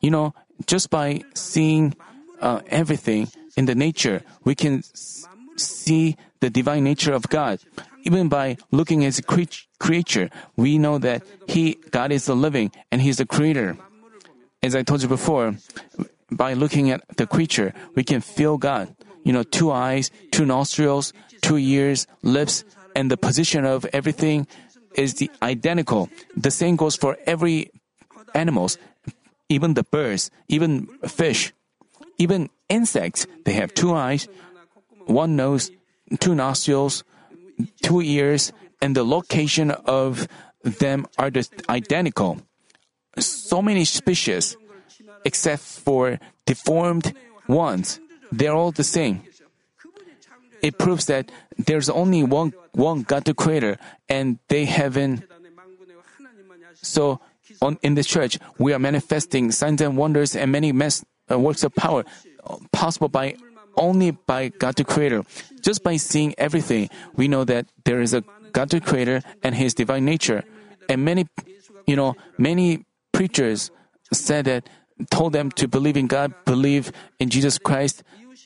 You 0.00 0.10
know, 0.10 0.34
just 0.66 0.90
by 0.90 1.24
seeing 1.34 1.94
uh, 2.40 2.60
everything 2.68 3.28
in 3.56 3.66
the 3.66 3.74
nature, 3.74 4.22
we 4.44 4.54
can 4.54 4.82
see 5.56 6.16
the 6.40 6.50
divine 6.50 6.84
nature 6.84 7.12
of 7.12 7.28
God. 7.28 7.60
Even 8.04 8.28
by 8.28 8.56
looking 8.70 9.04
at 9.04 9.18
a 9.18 9.22
creature, 9.78 10.30
we 10.56 10.78
know 10.78 10.98
that 10.98 11.22
He, 11.48 11.78
God 11.90 12.12
is 12.12 12.26
the 12.26 12.36
living 12.36 12.70
and 12.92 13.00
He 13.00 13.08
is 13.08 13.16
the 13.16 13.26
creator. 13.26 13.76
As 14.62 14.74
I 14.74 14.82
told 14.82 15.02
you 15.02 15.08
before, 15.08 15.56
by 16.30 16.54
looking 16.54 16.90
at 16.90 17.02
the 17.16 17.26
creature, 17.26 17.72
we 17.94 18.04
can 18.04 18.20
feel 18.20 18.58
God. 18.58 18.94
You 19.24 19.32
know, 19.32 19.42
two 19.42 19.72
eyes, 19.72 20.10
two 20.32 20.44
nostrils, 20.44 21.12
two 21.40 21.56
ears, 21.56 22.06
lips, 22.22 22.64
and 22.94 23.10
the 23.10 23.16
position 23.16 23.64
of 23.64 23.84
everything 23.92 24.46
is 24.94 25.14
the 25.14 25.30
identical. 25.42 26.08
The 26.36 26.50
same 26.50 26.76
goes 26.76 26.96
for 26.96 27.16
every 27.26 27.70
animals, 28.34 28.78
even 29.48 29.74
the 29.74 29.84
birds, 29.84 30.30
even 30.48 30.86
fish, 31.08 31.52
even 32.18 32.50
insects. 32.68 33.26
They 33.44 33.54
have 33.54 33.74
two 33.74 33.94
eyes, 33.94 34.28
one 35.06 35.36
nose, 35.36 35.70
two 36.20 36.34
nostrils, 36.34 37.04
two 37.82 38.00
ears, 38.00 38.52
and 38.80 38.96
the 38.96 39.04
location 39.04 39.70
of 39.70 40.28
them 40.62 41.06
are 41.18 41.30
identical. 41.68 42.38
So 43.18 43.62
many 43.62 43.84
species, 43.84 44.56
except 45.24 45.62
for 45.62 46.18
deformed 46.46 47.14
ones, 47.46 48.00
they're 48.32 48.54
all 48.54 48.72
the 48.72 48.84
same. 48.84 49.22
It 50.62 50.78
proves 50.78 51.06
that 51.06 51.30
there's 51.58 51.90
only 51.90 52.24
one 52.24 52.54
one 52.72 53.02
God 53.02 53.24
the 53.24 53.34
Creator, 53.34 53.78
and 54.08 54.38
they 54.48 54.64
haven't. 54.64 55.22
So, 56.82 57.20
on, 57.62 57.78
in 57.82 57.94
the 57.94 58.02
church, 58.02 58.38
we 58.58 58.72
are 58.72 58.78
manifesting 58.78 59.52
signs 59.52 59.80
and 59.80 59.96
wonders 59.96 60.34
and 60.34 60.50
many 60.50 60.72
uh, 60.72 61.38
works 61.38 61.62
of 61.62 61.74
power 61.74 62.04
possible 62.72 63.08
by 63.08 63.36
only 63.76 64.12
by 64.12 64.48
God 64.48 64.76
the 64.76 64.84
Creator. 64.84 65.24
Just 65.60 65.82
by 65.82 65.96
seeing 65.96 66.34
everything, 66.38 66.90
we 67.14 67.28
know 67.28 67.44
that 67.44 67.66
there 67.84 68.00
is 68.00 68.14
a 68.14 68.24
God 68.52 68.70
the 68.70 68.80
Creator 68.80 69.22
and 69.42 69.54
His 69.54 69.74
divine 69.74 70.04
nature. 70.04 70.44
And 70.88 71.04
many, 71.04 71.26
you 71.86 71.96
know, 71.96 72.14
many 72.38 72.84
preachers 73.12 73.70
said 74.12 74.44
that, 74.46 74.68
told 75.10 75.32
them 75.32 75.50
to 75.50 75.66
believe 75.66 75.96
in 75.96 76.06
God, 76.06 76.32
believe 76.44 76.92
in 77.18 77.28
Jesus 77.28 77.58
Christ, 77.58 78.04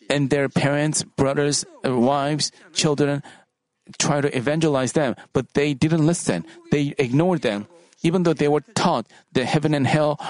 and 0.08 0.30
their 0.30 0.48
parents, 0.48 1.02
brothers, 1.04 1.64
uh, 1.84 1.94
wives, 1.94 2.50
children 2.72 3.22
try 3.98 4.20
to 4.20 4.34
evangelize 4.36 4.92
them, 4.92 5.16
but 5.32 5.54
they 5.54 5.74
didn't 5.74 6.06
listen. 6.06 6.44
They 6.70 6.94
ignored 6.98 7.42
them. 7.42 7.66
Even 8.02 8.22
though 8.22 8.34
they 8.34 8.48
were 8.48 8.60
taught 8.74 9.06
that 9.32 9.46
heaven 9.46 9.74
and 9.74 9.86
hell 9.86 10.20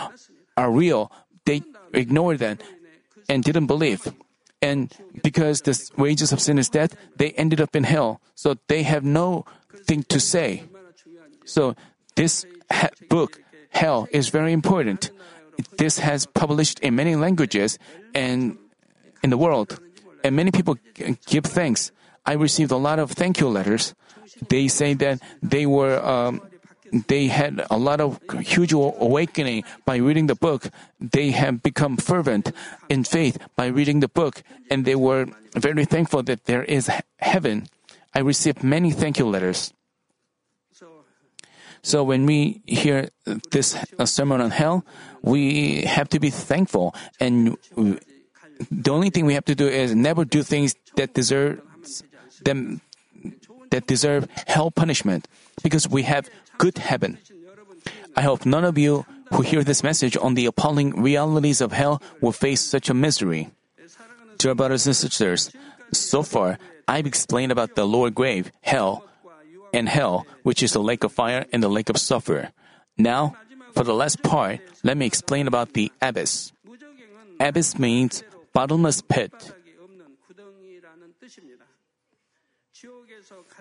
are 0.56 0.70
real, 0.70 1.12
they 1.44 1.62
ignored 1.92 2.38
them 2.38 2.58
and 3.28 3.42
didn't 3.42 3.66
believe. 3.66 4.06
And 4.60 4.92
because 5.22 5.62
the 5.62 5.78
wages 5.96 6.32
of 6.32 6.40
sin 6.40 6.58
is 6.58 6.68
death, 6.68 6.96
they 7.16 7.30
ended 7.32 7.60
up 7.60 7.76
in 7.76 7.84
hell. 7.84 8.20
So 8.34 8.56
they 8.66 8.82
have 8.82 9.04
no 9.04 9.44
thing 9.84 10.02
to 10.04 10.18
say. 10.18 10.64
So 11.44 11.76
this 12.16 12.44
ha- 12.70 12.90
book, 13.08 13.40
Hell, 13.70 14.08
is 14.10 14.28
very 14.28 14.52
important. 14.52 15.10
This 15.76 15.98
has 16.00 16.26
published 16.26 16.80
in 16.80 16.96
many 16.96 17.14
languages 17.16 17.78
and 18.14 18.58
in 19.22 19.30
the 19.30 19.38
world, 19.38 19.78
and 20.24 20.34
many 20.34 20.50
people 20.50 20.76
give 21.26 21.44
thanks. 21.44 21.92
I 22.26 22.32
received 22.32 22.70
a 22.70 22.76
lot 22.76 22.98
of 22.98 23.12
thank 23.12 23.40
you 23.40 23.48
letters. 23.48 23.94
They 24.48 24.68
say 24.68 24.94
that 24.94 25.20
they 25.42 25.66
were 25.66 25.98
um, 26.04 26.42
they 26.92 27.28
had 27.28 27.64
a 27.70 27.76
lot 27.76 28.00
of 28.00 28.18
huge 28.40 28.72
awakening 28.72 29.64
by 29.84 29.96
reading 29.96 30.26
the 30.26 30.34
book. 30.34 30.70
They 31.00 31.30
have 31.30 31.62
become 31.62 31.96
fervent 31.96 32.52
in 32.88 33.04
faith 33.04 33.38
by 33.56 33.66
reading 33.66 34.00
the 34.00 34.08
book, 34.08 34.42
and 34.70 34.84
they 34.84 34.94
were 34.94 35.26
very 35.54 35.84
thankful 35.84 36.22
that 36.24 36.44
there 36.46 36.64
is 36.64 36.90
heaven. 37.18 37.68
I 38.14 38.20
received 38.20 38.64
many 38.64 38.90
thank 38.90 39.18
you 39.18 39.26
letters. 39.26 39.72
So 41.82 42.02
when 42.02 42.26
we 42.26 42.60
hear 42.66 43.08
this 43.52 43.76
uh, 43.98 44.04
sermon 44.04 44.40
on 44.40 44.50
hell, 44.50 44.84
we 45.22 45.82
have 45.82 46.08
to 46.10 46.18
be 46.18 46.28
thankful, 46.28 46.94
and 47.20 47.56
the 48.70 48.90
only 48.90 49.10
thing 49.10 49.26
we 49.26 49.34
have 49.34 49.44
to 49.44 49.54
do 49.54 49.68
is 49.68 49.94
never 49.94 50.24
do 50.24 50.42
things 50.42 50.74
that 50.96 51.14
deserve 51.14 51.62
them 52.42 52.80
that 53.70 53.86
deserve 53.86 54.26
hell 54.46 54.70
punishment, 54.70 55.28
because 55.62 55.88
we 55.88 56.02
have 56.02 56.28
good 56.58 56.78
heaven. 56.78 57.18
I 58.16 58.22
hope 58.22 58.44
none 58.44 58.64
of 58.64 58.76
you 58.76 59.06
who 59.32 59.42
hear 59.42 59.62
this 59.62 59.82
message 59.82 60.16
on 60.16 60.34
the 60.34 60.46
appalling 60.46 61.00
realities 61.00 61.60
of 61.60 61.72
hell 61.72 62.02
will 62.20 62.32
face 62.32 62.60
such 62.60 62.90
a 62.90 62.94
misery. 62.94 63.50
Dear 64.38 64.54
brothers 64.54 64.86
and 64.86 64.96
sisters, 64.96 65.50
so 65.92 66.22
far 66.22 66.58
I've 66.86 67.06
explained 67.06 67.52
about 67.52 67.74
the 67.74 67.86
lower 67.86 68.10
grave, 68.10 68.50
hell, 68.60 69.04
and 69.72 69.88
hell, 69.88 70.26
which 70.42 70.62
is 70.62 70.72
the 70.72 70.82
lake 70.82 71.04
of 71.04 71.12
fire 71.12 71.44
and 71.52 71.62
the 71.62 71.68
lake 71.68 71.90
of 71.90 71.98
sulfur. 71.98 72.50
Now, 72.96 73.36
for 73.72 73.84
the 73.84 73.94
last 73.94 74.22
part, 74.22 74.60
let 74.82 74.96
me 74.96 75.06
explain 75.06 75.46
about 75.46 75.74
the 75.74 75.92
abyss. 76.00 76.52
Abyss 77.38 77.78
means 77.78 78.24
bottomless 78.52 79.02
pit. 79.02 79.32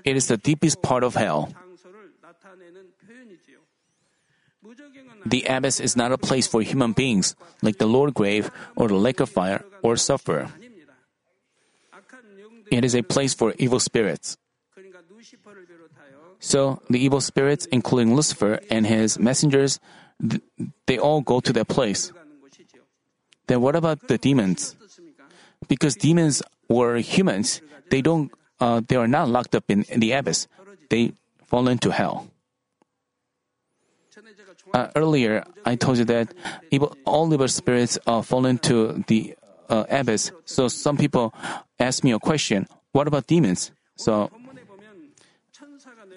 It 0.05 0.15
is 0.15 0.27
the 0.27 0.37
deepest 0.37 0.81
part 0.81 1.03
of 1.03 1.15
hell. 1.15 1.53
The 5.25 5.43
abyss 5.43 5.79
is 5.79 5.95
not 5.95 6.11
a 6.11 6.17
place 6.17 6.47
for 6.47 6.61
human 6.61 6.93
beings, 6.93 7.35
like 7.61 7.77
the 7.77 7.87
lower 7.87 8.11
grave 8.11 8.51
or 8.75 8.87
the 8.87 8.95
lake 8.95 9.19
of 9.19 9.29
fire 9.29 9.63
or 9.81 9.97
sulfur. 9.97 10.49
It 12.71 12.83
is 12.85 12.95
a 12.95 13.03
place 13.03 13.33
for 13.33 13.53
evil 13.57 13.79
spirits. 13.79 14.37
So 16.39 16.81
the 16.89 16.99
evil 16.99 17.21
spirits, 17.21 17.65
including 17.71 18.15
Lucifer 18.15 18.59
and 18.69 18.85
his 18.85 19.19
messengers, 19.19 19.79
they 20.85 20.97
all 20.97 21.21
go 21.21 21.39
to 21.39 21.53
that 21.53 21.67
place. 21.67 22.11
Then 23.47 23.61
what 23.61 23.75
about 23.75 24.07
the 24.07 24.17
demons? 24.17 24.75
Because 25.67 25.95
demons 25.95 26.43
were 26.69 26.97
humans, 26.97 27.61
they 27.89 28.01
don't, 28.01 28.31
uh, 28.59 28.81
they 28.85 28.95
are 28.95 29.07
not 29.07 29.29
locked 29.29 29.55
up 29.55 29.63
in, 29.69 29.83
in 29.83 29.99
the 29.99 30.11
abyss. 30.11 30.47
They 30.89 31.13
fall 31.45 31.67
into 31.67 31.91
hell. 31.91 32.27
Uh, 34.73 34.87
earlier, 34.95 35.43
I 35.65 35.75
told 35.75 35.97
you 35.97 36.05
that 36.05 36.33
evil, 36.71 36.95
all 37.05 37.33
evil 37.33 37.47
spirits 37.47 37.97
uh, 38.05 38.21
fall 38.21 38.45
into 38.45 39.03
the 39.07 39.35
uh, 39.69 39.85
abyss. 39.89 40.31
So 40.45 40.67
some 40.67 40.97
people 40.97 41.33
ask 41.79 42.03
me 42.03 42.11
a 42.11 42.19
question: 42.19 42.67
What 42.91 43.07
about 43.07 43.27
demons? 43.27 43.71
So 43.95 44.29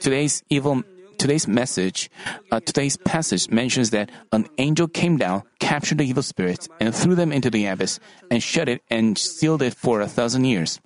today's 0.00 0.42
evil 0.50 0.82
today's 1.20 1.46
message, 1.46 2.10
uh, 2.50 2.60
today's 2.60 2.96
passage 2.96 3.50
mentions 3.50 3.90
that 3.90 4.10
an 4.32 4.48
angel 4.56 4.88
came 4.88 5.18
down, 5.18 5.42
captured 5.58 5.98
the 5.98 6.06
evil 6.08 6.22
spirits, 6.22 6.66
and 6.80 6.94
threw 6.94 7.14
them 7.14 7.30
into 7.30 7.50
the 7.50 7.66
abyss, 7.66 8.00
and 8.30 8.42
shut 8.42 8.70
it 8.70 8.82
and 8.88 9.18
sealed 9.18 9.60
it 9.60 9.74
for 9.74 10.00
a 10.00 10.08
thousand 10.08 10.46
years. 10.46 10.80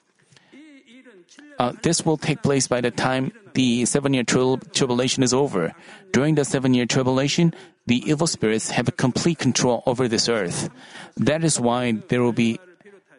Uh, 1.58 1.72
this 1.82 2.04
will 2.04 2.16
take 2.16 2.42
place 2.42 2.66
by 2.66 2.80
the 2.80 2.90
time 2.90 3.32
the 3.54 3.84
seven-year 3.84 4.24
tri- 4.24 4.58
tribulation 4.72 5.22
is 5.22 5.32
over. 5.32 5.74
During 6.12 6.34
the 6.34 6.44
seven-year 6.44 6.86
tribulation, 6.86 7.54
the 7.86 8.02
evil 8.08 8.26
spirits 8.26 8.70
have 8.70 8.96
complete 8.96 9.38
control 9.38 9.82
over 9.86 10.08
this 10.08 10.28
earth. 10.28 10.68
That 11.16 11.44
is 11.44 11.60
why 11.60 12.02
there 12.08 12.22
will 12.22 12.32
be 12.32 12.58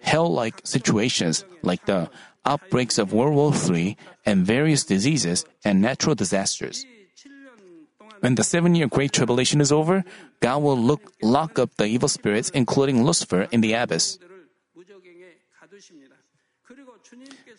hell-like 0.02 0.62
situations 0.64 1.46
like 1.62 1.86
the 1.86 2.10
outbreaks 2.46 2.98
of 2.98 3.14
World 3.14 3.36
War 3.36 3.54
III 3.54 3.98
and 4.26 4.46
various 4.46 4.84
diseases 4.84 5.46
and 5.64 5.82
natural 5.82 6.16
disasters. 6.16 6.86
When 8.20 8.36
the 8.36 8.44
seven 8.44 8.76
year 8.76 8.88
Great 8.88 9.12
Tribulation 9.12 9.62
is 9.62 9.72
over, 9.72 10.04
God 10.40 10.62
will 10.64 10.78
look, 10.78 11.14
lock 11.22 11.60
up 11.60 11.76
the 11.76 11.86
evil 11.86 12.10
spirits, 12.10 12.50
including 12.52 13.04
Lucifer, 13.04 13.48
in 13.52 13.62
the 13.62 13.74
abyss. 13.74 14.18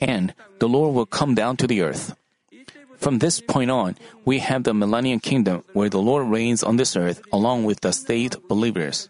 And 0.00 0.34
the 0.58 0.68
Lord 0.68 0.94
will 0.94 1.06
come 1.06 1.34
down 1.34 1.56
to 1.58 1.66
the 1.66 1.82
earth. 1.82 2.16
From 2.96 3.18
this 3.18 3.40
point 3.40 3.70
on, 3.70 3.96
we 4.24 4.38
have 4.40 4.64
the 4.64 4.74
millennium 4.74 5.20
kingdom 5.20 5.62
where 5.72 5.88
the 5.88 6.00
Lord 6.00 6.28
reigns 6.28 6.62
on 6.62 6.76
this 6.76 6.96
earth 6.96 7.20
along 7.32 7.64
with 7.64 7.80
the 7.80 7.92
saved 7.92 8.48
believers. 8.48 9.08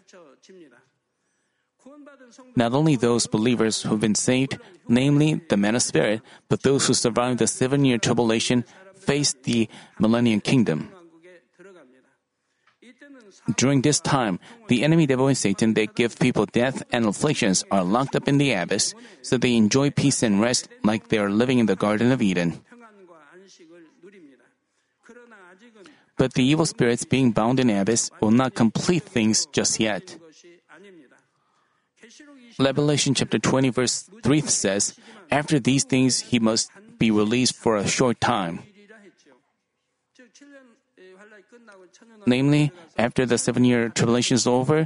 Not 2.55 2.73
only 2.73 2.95
those 2.95 3.27
believers 3.27 3.81
who've 3.83 3.99
been 3.99 4.15
saved, 4.15 4.59
namely 4.87 5.39
the 5.49 5.57
men 5.57 5.75
of 5.75 5.81
spirit, 5.81 6.21
but 6.49 6.63
those 6.63 6.87
who 6.87 6.93
survived 6.93 7.39
the 7.39 7.47
seven 7.47 7.85
year 7.85 7.97
tribulation 7.97 8.65
face 8.95 9.33
the 9.43 9.69
millennium 9.99 10.41
kingdom. 10.41 10.91
During 13.55 13.81
this 13.81 13.99
time, 14.01 14.39
the 14.67 14.83
enemy 14.83 15.07
devil 15.07 15.27
and 15.27 15.37
Satan 15.37 15.73
that 15.75 15.95
give 15.95 16.19
people 16.19 16.45
death 16.45 16.83
and 16.91 17.05
afflictions 17.05 17.63
are 17.71 17.83
locked 17.83 18.15
up 18.15 18.27
in 18.27 18.37
the 18.37 18.51
abyss, 18.51 18.93
so 19.21 19.37
they 19.37 19.55
enjoy 19.55 19.89
peace 19.89 20.21
and 20.21 20.41
rest 20.41 20.67
like 20.83 21.07
they 21.07 21.17
are 21.17 21.29
living 21.29 21.59
in 21.59 21.65
the 21.65 21.75
Garden 21.75 22.11
of 22.11 22.21
Eden. 22.21 22.59
But 26.17 26.33
the 26.33 26.43
evil 26.43 26.65
spirits 26.65 27.05
being 27.05 27.31
bound 27.31 27.59
in 27.59 27.69
abyss 27.69 28.11
will 28.19 28.31
not 28.31 28.55
complete 28.55 29.03
things 29.03 29.45
just 29.53 29.79
yet. 29.79 30.17
Revelation 32.59 33.13
chapter 33.13 33.37
20 33.37 33.69
verse 33.69 34.09
3 34.23 34.41
says, 34.41 34.97
After 35.29 35.59
these 35.59 35.83
things 35.83 36.19
he 36.19 36.39
must 36.39 36.71
be 36.97 37.11
released 37.11 37.55
for 37.55 37.77
a 37.77 37.87
short 37.87 38.19
time. 38.19 38.66
Namely, 42.27 42.73
after 42.97 43.25
the 43.25 43.37
seven 43.37 43.63
year 43.63 43.87
tribulation 43.87 44.35
is 44.35 44.45
over 44.45 44.85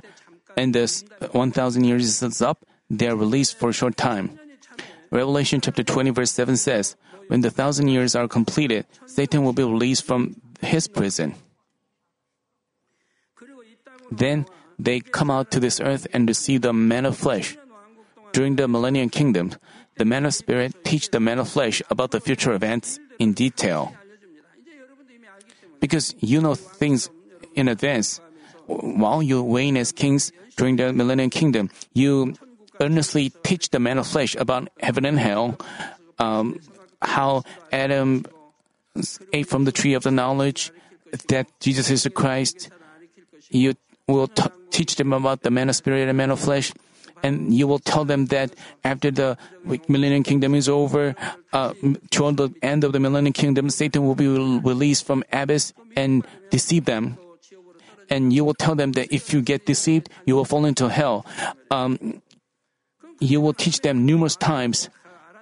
and 0.55 0.75
the 0.75 0.85
1,000 1.31 1.83
years 1.83 2.21
is 2.21 2.41
up, 2.41 2.63
they 2.87 3.07
are 3.07 3.15
released 3.15 3.57
for 3.57 3.69
a 3.69 3.73
short 3.73 3.97
time. 3.97 4.37
Revelation 5.09 5.59
chapter 5.59 5.83
20 5.83 6.11
verse 6.11 6.31
7 6.31 6.55
says, 6.55 6.95
When 7.27 7.41
the 7.41 7.49
thousand 7.49 7.87
years 7.87 8.15
are 8.15 8.27
completed, 8.27 8.85
Satan 9.07 9.43
will 9.43 9.53
be 9.53 9.63
released 9.63 10.05
from 10.05 10.35
his 10.61 10.87
prison. 10.87 11.33
Then 14.11 14.45
they 14.77 14.99
come 14.99 15.31
out 15.31 15.49
to 15.51 15.59
this 15.59 15.81
earth 15.81 16.05
and 16.13 16.29
receive 16.29 16.61
the 16.61 16.73
man 16.73 17.07
of 17.07 17.17
flesh. 17.17 17.57
During 18.33 18.55
the 18.55 18.67
millennium 18.67 19.09
kingdom, 19.09 19.53
the 19.97 20.05
man 20.05 20.25
of 20.25 20.35
spirit 20.35 20.85
teach 20.85 21.09
the 21.09 21.19
man 21.19 21.39
of 21.39 21.49
flesh 21.49 21.81
about 21.89 22.11
the 22.11 22.21
future 22.21 22.53
events 22.53 22.99
in 23.17 23.33
detail. 23.33 23.95
Because 25.79 26.13
you 26.19 26.39
know 26.39 26.53
things 26.53 27.09
in 27.55 27.67
advance. 27.67 28.19
While 28.67 29.21
you 29.21 29.43
reign 29.43 29.75
as 29.77 29.91
kings 29.91 30.31
during 30.55 30.77
the 30.77 30.93
millennial 30.93 31.29
kingdom, 31.29 31.69
you 31.93 32.35
earnestly 32.79 33.31
teach 33.43 33.69
the 33.69 33.79
man 33.79 33.97
of 33.97 34.07
flesh 34.07 34.35
about 34.35 34.69
heaven 34.79 35.05
and 35.05 35.19
hell, 35.19 35.57
um, 36.19 36.59
how 37.01 37.43
Adam 37.71 38.25
ate 39.33 39.47
from 39.47 39.65
the 39.65 39.71
tree 39.71 39.93
of 39.93 40.03
the 40.03 40.11
knowledge, 40.11 40.71
that 41.27 41.47
Jesus 41.59 41.89
is 41.89 42.03
the 42.03 42.09
Christ. 42.09 42.69
You 43.49 43.75
will 44.07 44.27
t- 44.27 44.43
teach 44.69 44.95
them 44.95 45.13
about 45.13 45.43
the 45.43 45.51
man 45.51 45.69
of 45.69 45.75
spirit 45.75 46.07
and 46.07 46.17
man 46.17 46.31
of 46.31 46.39
flesh, 46.39 46.71
and 47.23 47.53
you 47.53 47.67
will 47.67 47.79
tell 47.79 48.05
them 48.05 48.27
that 48.27 48.55
after 48.83 49.11
the 49.11 49.37
millennium 49.87 50.23
kingdom 50.23 50.55
is 50.55 50.69
over, 50.69 51.15
uh, 51.53 51.73
toward 52.09 52.37
the 52.37 52.49
end 52.61 52.83
of 52.83 52.93
the 52.93 52.99
millennium 52.99 53.33
kingdom, 53.33 53.69
Satan 53.69 54.05
will 54.05 54.15
be 54.15 54.27
released 54.27 55.05
from 55.05 55.23
abyss 55.31 55.73
and 55.95 56.25
deceive 56.49 56.85
them. 56.85 57.17
And 58.11 58.33
you 58.33 58.43
will 58.43 58.53
tell 58.53 58.75
them 58.75 58.91
that 58.93 59.11
if 59.11 59.33
you 59.33 59.41
get 59.41 59.65
deceived, 59.65 60.09
you 60.25 60.35
will 60.35 60.43
fall 60.45 60.65
into 60.65 60.89
hell. 60.89 61.25
Um, 61.71 62.21
you 63.19 63.39
will 63.39 63.53
teach 63.53 63.79
them 63.79 64.05
numerous 64.05 64.35
times. 64.35 64.89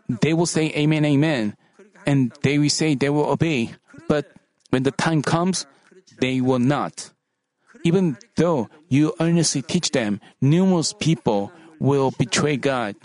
They 0.08 0.34
will 0.34 0.46
say 0.46 0.72
Amen, 0.78 1.04
Amen, 1.06 1.58
and 2.06 2.32
they 2.44 2.58
will 2.58 2.70
say 2.70 2.94
they 2.94 3.10
will 3.10 3.26
obey. 3.26 3.74
But 4.08 4.32
when 4.70 4.84
the 4.84 4.92
time 4.92 5.22
comes, 5.22 5.66
they 6.20 6.42
will 6.42 6.60
not. 6.60 7.12
Even 7.84 8.18
though 8.36 8.70
you 8.90 9.14
earnestly 9.20 9.62
teach 9.62 9.92
them, 9.92 10.22
numerous 10.42 10.94
people 10.94 11.52
will 11.80 12.12
betray 12.12 12.58
God. 12.58 12.96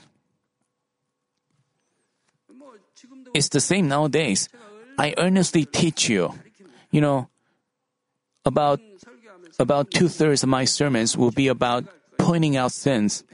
It's 3.34 3.48
the 3.48 3.60
same 3.60 3.88
nowadays. 3.88 4.48
I 4.98 5.14
earnestly 5.18 5.64
teach 5.64 6.08
you. 6.08 6.34
You 6.90 7.00
know, 7.00 7.28
about 8.44 8.80
about 9.58 9.90
two 9.90 10.08
thirds 10.08 10.42
of 10.42 10.48
my 10.48 10.64
sermons 10.64 11.16
will 11.16 11.30
be 11.30 11.48
about 11.48 11.84
pointing 12.18 12.56
out 12.56 12.72
sins. 12.72 13.24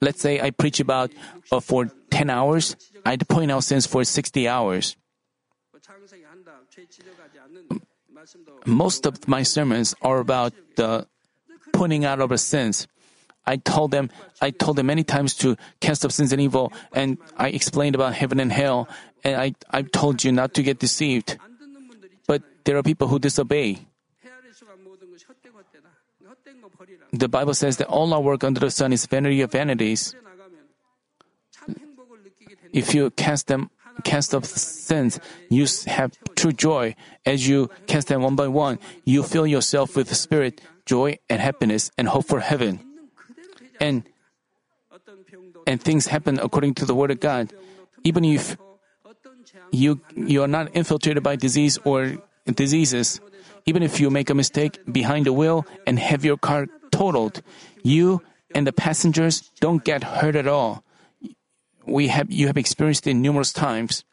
Let's 0.00 0.20
say 0.20 0.40
I 0.40 0.50
preach 0.50 0.80
about 0.80 1.10
uh, 1.52 1.60
for 1.60 1.90
10 2.10 2.30
hours, 2.30 2.76
I'd 3.04 3.28
point 3.28 3.50
out 3.50 3.64
sins 3.64 3.86
for 3.86 4.04
60 4.04 4.48
hours. 4.48 4.96
Most 8.66 9.06
of 9.06 9.28
my 9.28 9.42
sermons 9.42 9.94
are 10.02 10.18
about 10.18 10.52
the 10.76 11.06
pointing 11.72 12.04
out 12.04 12.20
of 12.20 12.38
sins. 12.40 12.86
I 13.46 13.56
told 13.56 13.90
them, 13.90 14.10
I 14.40 14.50
told 14.50 14.76
them 14.76 14.86
many 14.86 15.02
times 15.02 15.34
to 15.42 15.56
cast 15.80 16.04
off 16.04 16.12
sins 16.12 16.32
and 16.32 16.40
evil, 16.40 16.72
and 16.92 17.18
I 17.36 17.48
explained 17.48 17.94
about 17.94 18.14
heaven 18.14 18.38
and 18.38 18.52
hell, 18.52 18.88
and 19.24 19.36
I, 19.36 19.54
I 19.70 19.82
told 19.82 20.22
you 20.22 20.32
not 20.32 20.54
to 20.54 20.62
get 20.62 20.78
deceived. 20.78 21.38
But 22.26 22.42
there 22.64 22.76
are 22.76 22.82
people 22.82 23.08
who 23.08 23.18
disobey. 23.18 23.86
The 27.12 27.28
Bible 27.28 27.54
says 27.54 27.76
that 27.78 27.88
all 27.88 28.12
our 28.14 28.20
work 28.20 28.44
under 28.44 28.60
the 28.60 28.70
sun 28.70 28.92
is 28.92 29.06
vanity 29.06 29.42
of 29.42 29.52
vanities. 29.52 30.14
If 32.72 32.94
you 32.94 33.10
cast 33.10 33.48
them, 33.48 33.70
cast 34.04 34.34
off 34.34 34.44
sins, 34.44 35.18
you 35.48 35.66
have 35.86 36.12
true 36.36 36.52
joy. 36.52 36.94
As 37.26 37.48
you 37.48 37.68
cast 37.86 38.08
them 38.08 38.22
one 38.22 38.36
by 38.36 38.48
one, 38.48 38.78
you 39.04 39.22
fill 39.22 39.46
yourself 39.46 39.96
with 39.96 40.14
spirit, 40.14 40.60
joy, 40.86 41.18
and 41.28 41.40
happiness, 41.40 41.90
and 41.98 42.08
hope 42.08 42.26
for 42.26 42.40
heaven. 42.40 42.80
And 43.80 44.04
and 45.66 45.82
things 45.82 46.06
happen 46.06 46.38
according 46.38 46.74
to 46.74 46.84
the 46.84 46.94
word 46.94 47.10
of 47.10 47.20
God. 47.20 47.52
Even 48.04 48.24
if 48.24 48.56
you 49.72 50.00
you 50.14 50.42
are 50.42 50.48
not 50.48 50.70
infiltrated 50.74 51.22
by 51.22 51.36
disease 51.36 51.78
or 51.84 52.18
diseases, 52.56 53.20
even 53.66 53.82
if 53.82 54.00
you 54.00 54.10
make 54.10 54.30
a 54.30 54.34
mistake 54.34 54.78
behind 54.90 55.26
the 55.26 55.32
wheel 55.32 55.66
and 55.86 55.98
have 55.98 56.24
your 56.24 56.36
car 56.36 56.66
totaled, 56.90 57.42
you 57.82 58.22
and 58.54 58.66
the 58.66 58.72
passengers 58.72 59.50
don't 59.60 59.84
get 59.84 60.02
hurt 60.02 60.36
at 60.36 60.46
all. 60.46 60.82
We 61.86 62.08
have 62.08 62.30
you 62.30 62.46
have 62.46 62.56
experienced 62.56 63.06
it 63.06 63.14
numerous 63.14 63.52
times. 63.52 64.04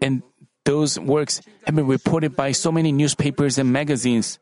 And 0.00 0.22
those 0.64 0.98
works 0.98 1.40
have 1.64 1.74
been 1.74 1.86
reported 1.86 2.36
by 2.36 2.52
so 2.52 2.70
many 2.70 2.92
newspapers 2.92 3.58
and 3.58 3.72
magazines. 3.72 4.38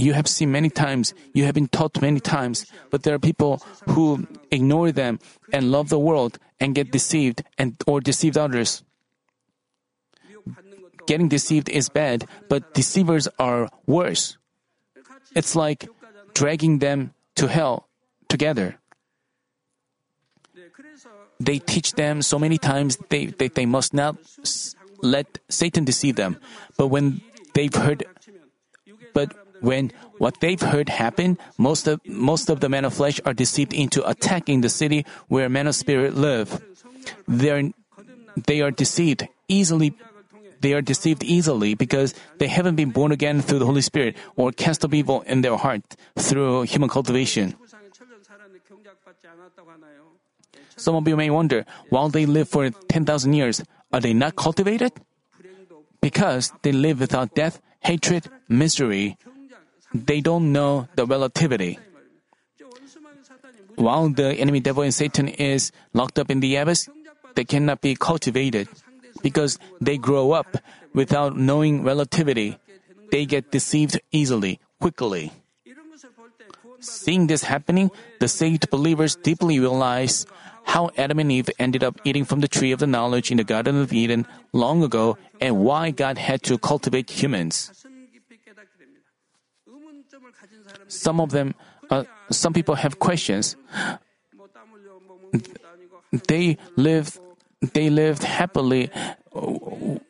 You 0.00 0.14
have 0.14 0.26
seen 0.26 0.50
many 0.50 0.70
times, 0.70 1.12
you 1.34 1.44
have 1.44 1.52
been 1.52 1.68
taught 1.68 2.00
many 2.00 2.20
times, 2.20 2.64
but 2.88 3.02
there 3.02 3.12
are 3.14 3.18
people 3.18 3.60
who 3.84 4.26
ignore 4.50 4.92
them 4.92 5.20
and 5.52 5.70
love 5.70 5.90
the 5.90 5.98
world 5.98 6.38
and 6.58 6.74
get 6.74 6.90
deceived 6.90 7.44
and 7.58 7.76
or 7.86 8.00
deceived 8.00 8.38
others. 8.38 8.82
Getting 11.06 11.28
deceived 11.28 11.68
is 11.68 11.90
bad, 11.90 12.24
but 12.48 12.72
deceivers 12.72 13.28
are 13.38 13.68
worse. 13.84 14.38
It's 15.36 15.54
like 15.54 15.84
dragging 16.32 16.78
them 16.78 17.12
to 17.36 17.48
hell 17.48 17.86
together. 18.30 18.80
They 21.38 21.58
teach 21.58 21.92
them 21.92 22.22
so 22.22 22.38
many 22.38 22.56
times 22.56 22.96
they, 23.10 23.26
they, 23.26 23.48
they 23.48 23.66
must 23.66 23.92
not 23.92 24.16
let 25.02 25.40
Satan 25.50 25.84
deceive 25.84 26.16
them. 26.16 26.40
But 26.78 26.88
when 26.88 27.20
they've 27.52 27.74
heard, 27.74 28.04
but 29.12 29.36
when 29.60 29.92
what 30.18 30.40
they've 30.40 30.60
heard 30.60 30.88
happen, 30.88 31.38
most 31.58 31.86
of 31.86 32.00
most 32.06 32.50
of 32.50 32.60
the 32.60 32.68
men 32.68 32.84
of 32.84 32.94
flesh 32.94 33.20
are 33.24 33.34
deceived 33.34 33.72
into 33.72 34.06
attacking 34.08 34.60
the 34.60 34.68
city 34.68 35.04
where 35.28 35.48
men 35.48 35.66
of 35.66 35.74
spirit 35.74 36.14
live. 36.14 36.60
They 37.28 37.50
are 37.50 37.62
they 38.46 38.60
are 38.60 38.70
deceived 38.70 39.28
easily. 39.48 39.94
They 40.60 40.74
are 40.74 40.82
deceived 40.82 41.24
easily 41.24 41.74
because 41.74 42.12
they 42.36 42.46
haven't 42.46 42.76
been 42.76 42.90
born 42.90 43.12
again 43.12 43.40
through 43.40 43.60
the 43.60 43.66
Holy 43.66 43.80
Spirit 43.80 44.16
or 44.36 44.52
cast 44.52 44.84
of 44.84 44.92
evil 44.92 45.22
in 45.22 45.40
their 45.40 45.56
heart 45.56 45.96
through 46.16 46.68
human 46.68 46.90
cultivation. 46.90 47.56
Some 50.76 50.96
of 50.96 51.08
you 51.08 51.16
may 51.16 51.30
wonder, 51.30 51.64
while 51.88 52.08
they 52.08 52.26
live 52.26 52.48
for 52.48 52.68
10,000 52.70 53.32
years, 53.32 53.62
are 53.92 54.00
they 54.00 54.12
not 54.12 54.36
cultivated? 54.36 54.92
Because 56.00 56.52
they 56.62 56.72
live 56.72 57.00
without 57.00 57.34
death, 57.34 57.60
hatred, 57.80 58.28
misery. 58.48 59.16
They 59.92 60.20
don't 60.20 60.52
know 60.52 60.88
the 60.94 61.06
relativity. 61.06 61.78
While 63.76 64.10
the 64.10 64.34
enemy 64.34 64.60
devil 64.60 64.82
and 64.82 64.94
Satan 64.94 65.28
is 65.28 65.72
locked 65.94 66.18
up 66.18 66.30
in 66.30 66.40
the 66.40 66.56
abyss, 66.56 66.88
they 67.34 67.44
cannot 67.44 67.80
be 67.80 67.94
cultivated 67.94 68.68
because 69.22 69.58
they 69.80 69.96
grow 69.96 70.32
up 70.32 70.58
without 70.94 71.36
knowing 71.36 71.82
relativity. 71.82 72.58
They 73.10 73.26
get 73.26 73.50
deceived 73.50 74.00
easily, 74.12 74.60
quickly. 74.80 75.32
Seeing 76.80 77.26
this 77.26 77.44
happening, 77.44 77.90
the 78.20 78.28
saved 78.28 78.70
believers 78.70 79.16
deeply 79.16 79.58
realize 79.58 80.26
how 80.64 80.90
Adam 80.96 81.18
and 81.18 81.32
Eve 81.32 81.50
ended 81.58 81.82
up 81.82 82.00
eating 82.04 82.24
from 82.24 82.40
the 82.40 82.48
tree 82.48 82.72
of 82.72 82.78
the 82.78 82.86
knowledge 82.86 83.30
in 83.30 83.36
the 83.36 83.44
Garden 83.44 83.80
of 83.80 83.92
Eden 83.92 84.26
long 84.52 84.82
ago 84.82 85.18
and 85.40 85.64
why 85.64 85.90
God 85.90 86.16
had 86.16 86.42
to 86.44 86.58
cultivate 86.58 87.10
humans. 87.10 87.70
Some 90.90 91.20
of 91.20 91.30
them, 91.30 91.54
uh, 91.88 92.04
some 92.30 92.52
people 92.52 92.74
have 92.74 92.98
questions. 92.98 93.56
They 96.26 96.58
lived, 96.74 97.18
they 97.72 97.90
lived 97.90 98.24
happily 98.24 98.90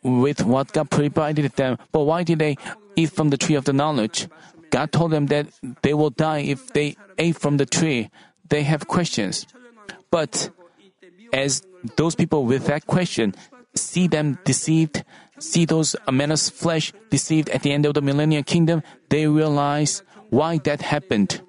with 0.03 0.43
what 0.45 0.73
God 0.73 0.89
provided 0.91 1.53
them, 1.53 1.77
but 1.93 2.05
why 2.05 2.25
did 2.25 2.39
they 2.39 2.57
eat 2.97 3.13
from 3.13 3.29
the 3.29 3.37
tree 3.37 3.55
of 3.57 3.67
the 3.67 3.75
knowledge? 3.75 4.27
God 4.71 4.93
told 4.93 5.11
them 5.11 5.27
that 5.27 5.47
they 5.83 5.93
will 5.93 6.11
die 6.11 6.41
if 6.41 6.73
they 6.73 6.97
ate 7.19 7.37
from 7.37 7.59
the 7.59 7.67
tree. 7.67 8.09
They 8.49 8.63
have 8.63 8.89
questions. 8.89 9.47
But 10.11 10.51
as 11.33 11.63
those 11.97 12.15
people 12.15 12.47
with 12.47 12.67
that 12.67 12.87
question 12.87 13.35
see 13.75 14.09
them 14.09 14.39
deceived, 14.45 15.05
see 15.39 15.65
those 15.65 15.95
men 16.11 16.31
of 16.33 16.41
flesh 16.41 16.93
deceived 17.11 17.49
at 17.51 17.63
the 17.63 17.73
end 17.73 17.87
of 17.87 17.95
the 17.95 18.03
millennial 18.03 18.43
kingdom, 18.43 18.83
they 19.11 19.27
realize 19.27 20.03
why 20.31 20.59
that 20.59 20.83
happened. 20.83 21.43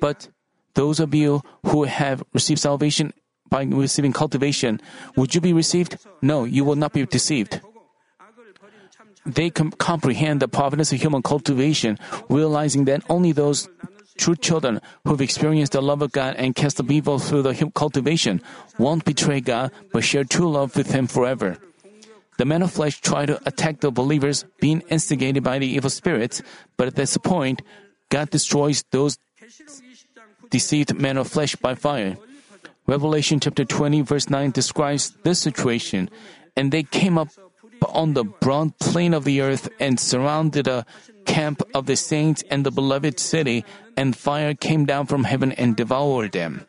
But 0.00 0.28
those 0.74 1.00
of 1.00 1.14
you 1.14 1.42
who 1.66 1.84
have 1.84 2.22
received 2.32 2.60
salvation 2.60 3.12
by 3.50 3.64
receiving 3.64 4.12
cultivation, 4.12 4.80
would 5.16 5.34
you 5.34 5.40
be 5.40 5.52
received? 5.52 5.96
No, 6.22 6.44
you 6.44 6.64
will 6.64 6.76
not 6.76 6.92
be 6.92 7.04
deceived. 7.06 7.60
They 9.26 9.50
com- 9.50 9.72
comprehend 9.72 10.40
the 10.40 10.48
providence 10.48 10.92
of 10.92 11.00
human 11.00 11.22
cultivation, 11.22 11.98
realizing 12.28 12.84
that 12.86 13.02
only 13.08 13.32
those 13.32 13.68
true 14.16 14.36
children 14.36 14.80
who've 15.04 15.20
experienced 15.20 15.72
the 15.72 15.82
love 15.82 16.02
of 16.02 16.12
God 16.12 16.34
and 16.36 16.54
cast 16.54 16.76
the 16.76 16.84
evil 16.92 17.18
through 17.18 17.42
the 17.42 17.54
cultivation 17.74 18.40
won't 18.78 19.04
betray 19.04 19.40
God 19.40 19.70
but 19.92 20.04
share 20.04 20.24
true 20.24 20.50
love 20.50 20.76
with 20.76 20.90
Him 20.90 21.06
forever. 21.06 21.58
The 22.38 22.46
men 22.46 22.62
of 22.62 22.72
flesh 22.72 23.00
try 23.00 23.26
to 23.26 23.42
attack 23.46 23.80
the 23.80 23.90
believers, 23.90 24.44
being 24.60 24.82
instigated 24.88 25.42
by 25.42 25.58
the 25.58 25.66
evil 25.66 25.90
spirits, 25.90 26.40
but 26.76 26.86
at 26.86 26.94
this 26.94 27.16
point, 27.18 27.62
God 28.10 28.30
destroys 28.30 28.84
those 28.90 29.18
deceived 30.48 30.94
men 30.94 31.18
of 31.18 31.28
flesh 31.28 31.56
by 31.56 31.74
fire. 31.74 32.16
Revelation 32.86 33.40
chapter 33.40 33.64
20 33.64 34.00
verse 34.02 34.30
9 34.30 34.50
describes 34.52 35.10
this 35.22 35.40
situation. 35.40 36.08
And 36.56 36.72
they 36.72 36.84
came 36.84 37.18
up 37.18 37.28
on 37.86 38.14
the 38.14 38.24
broad 38.24 38.78
plain 38.78 39.14
of 39.14 39.24
the 39.24 39.40
earth 39.40 39.68
and 39.78 40.00
surrounded 40.00 40.66
a 40.66 40.86
camp 41.26 41.60
of 41.74 41.86
the 41.86 41.96
saints 41.96 42.42
and 42.50 42.64
the 42.64 42.70
beloved 42.70 43.20
city, 43.20 43.64
and 43.96 44.16
fire 44.16 44.54
came 44.54 44.86
down 44.86 45.06
from 45.06 45.24
heaven 45.24 45.52
and 45.52 45.76
devoured 45.76 46.32
them. 46.32 46.66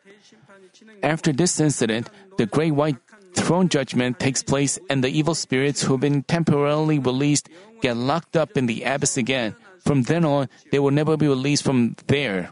After 1.02 1.32
this 1.32 1.60
incident, 1.60 2.10
the 2.38 2.46
great 2.46 2.74
white 2.74 2.98
throne 3.40 3.70
judgment 3.70 4.20
takes 4.20 4.44
place, 4.44 4.78
and 4.90 5.04
the 5.04 5.10
evil 5.10 5.34
spirits 5.34 5.84
who've 5.84 6.00
been 6.00 6.24
temporarily 6.24 7.00
released 7.00 7.50
get 7.82 7.96
locked 7.96 8.36
up 8.36 8.58
in 8.58 8.68
the 8.68 8.84
abyss 8.84 9.18
again. 9.18 9.56
From 9.80 10.04
then 10.04 10.26
on, 10.26 10.50
they 10.72 10.80
will 10.80 10.92
never 10.92 11.16
be 11.18 11.28
released 11.28 11.64
from 11.64 11.96
there. 12.08 12.52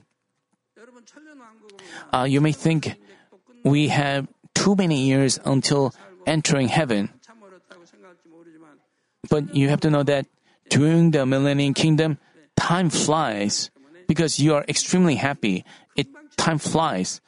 Uh, 2.14 2.24
you 2.24 2.40
may 2.40 2.54
think 2.54 2.96
we 3.64 3.90
have 3.90 4.28
too 4.56 4.76
many 4.76 5.06
years 5.06 5.40
until 5.44 5.94
entering 6.26 6.68
heaven. 6.68 7.10
But 9.30 9.54
you 9.54 9.70
have 9.70 9.82
to 9.82 9.90
know 9.90 10.04
that 10.04 10.26
during 10.70 11.12
the 11.12 11.26
millennium 11.26 11.74
kingdom, 11.74 12.18
time 12.56 12.90
flies 12.90 13.70
because 14.08 14.40
you 14.40 14.56
are 14.56 14.64
extremely 14.68 15.16
happy. 15.16 15.66
It 15.96 16.08
time 16.38 16.60
flies. 16.60 17.20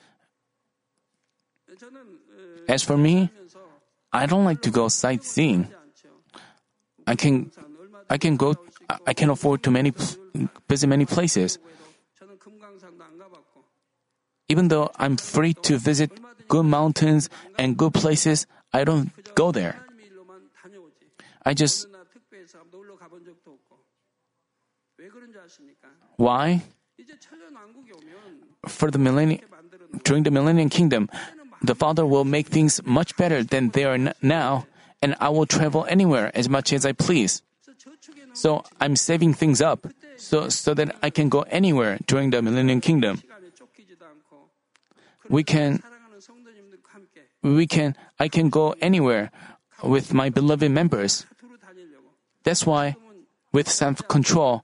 As 2.67 2.83
for 2.83 2.97
me, 2.97 3.31
I 4.11 4.25
don't 4.25 4.45
like 4.45 4.61
to 4.63 4.71
go 4.71 4.87
sightseeing. 4.87 5.67
I 7.05 7.15
can, 7.15 7.51
I 8.09 8.17
can 8.17 8.37
go, 8.37 8.55
I 9.05 9.13
can 9.13 9.29
afford 9.29 9.63
to 9.63 9.71
many, 9.71 9.93
visit 10.67 10.87
many 10.87 11.05
places. 11.05 11.59
Even 14.47 14.67
though 14.67 14.89
I'm 14.97 15.17
free 15.17 15.53
to 15.69 15.77
visit 15.77 16.11
good 16.47 16.65
mountains 16.65 17.29
and 17.57 17.77
good 17.77 17.93
places, 17.93 18.47
I 18.73 18.83
don't 18.83 19.11
go 19.35 19.51
there. 19.51 19.79
I 21.45 21.53
just 21.53 21.87
why? 26.17 26.61
For 28.67 28.91
the 28.91 28.97
millennium, 28.99 29.41
during 30.03 30.23
the 30.23 30.31
millennium 30.31 30.69
kingdom, 30.69 31.09
the 31.61 31.75
Father 31.75 32.05
will 32.05 32.25
make 32.25 32.47
things 32.47 32.81
much 32.85 33.15
better 33.17 33.43
than 33.43 33.69
they 33.69 33.83
are 33.85 33.97
now, 34.21 34.67
and 35.01 35.15
I 35.19 35.29
will 35.29 35.45
travel 35.45 35.85
anywhere 35.89 36.31
as 36.35 36.49
much 36.49 36.73
as 36.73 36.85
I 36.85 36.93
please. 36.93 37.41
So 38.33 38.63
I'm 38.79 38.95
saving 38.95 39.33
things 39.33 39.61
up 39.61 39.87
so, 40.17 40.49
so 40.49 40.73
that 40.73 40.95
I 41.01 41.09
can 41.09 41.29
go 41.29 41.41
anywhere 41.49 41.99
during 42.07 42.29
the 42.29 42.41
millennium 42.41 42.81
kingdom. 42.81 43.21
We 45.29 45.43
can, 45.43 45.83
we 47.43 47.67
can, 47.67 47.95
I 48.19 48.27
can 48.27 48.49
go 48.49 48.75
anywhere 48.81 49.31
with 49.83 50.13
my 50.13 50.29
beloved 50.29 50.71
members. 50.71 51.25
That's 52.43 52.65
why, 52.65 52.95
with 53.51 53.69
self 53.69 54.07
control, 54.07 54.63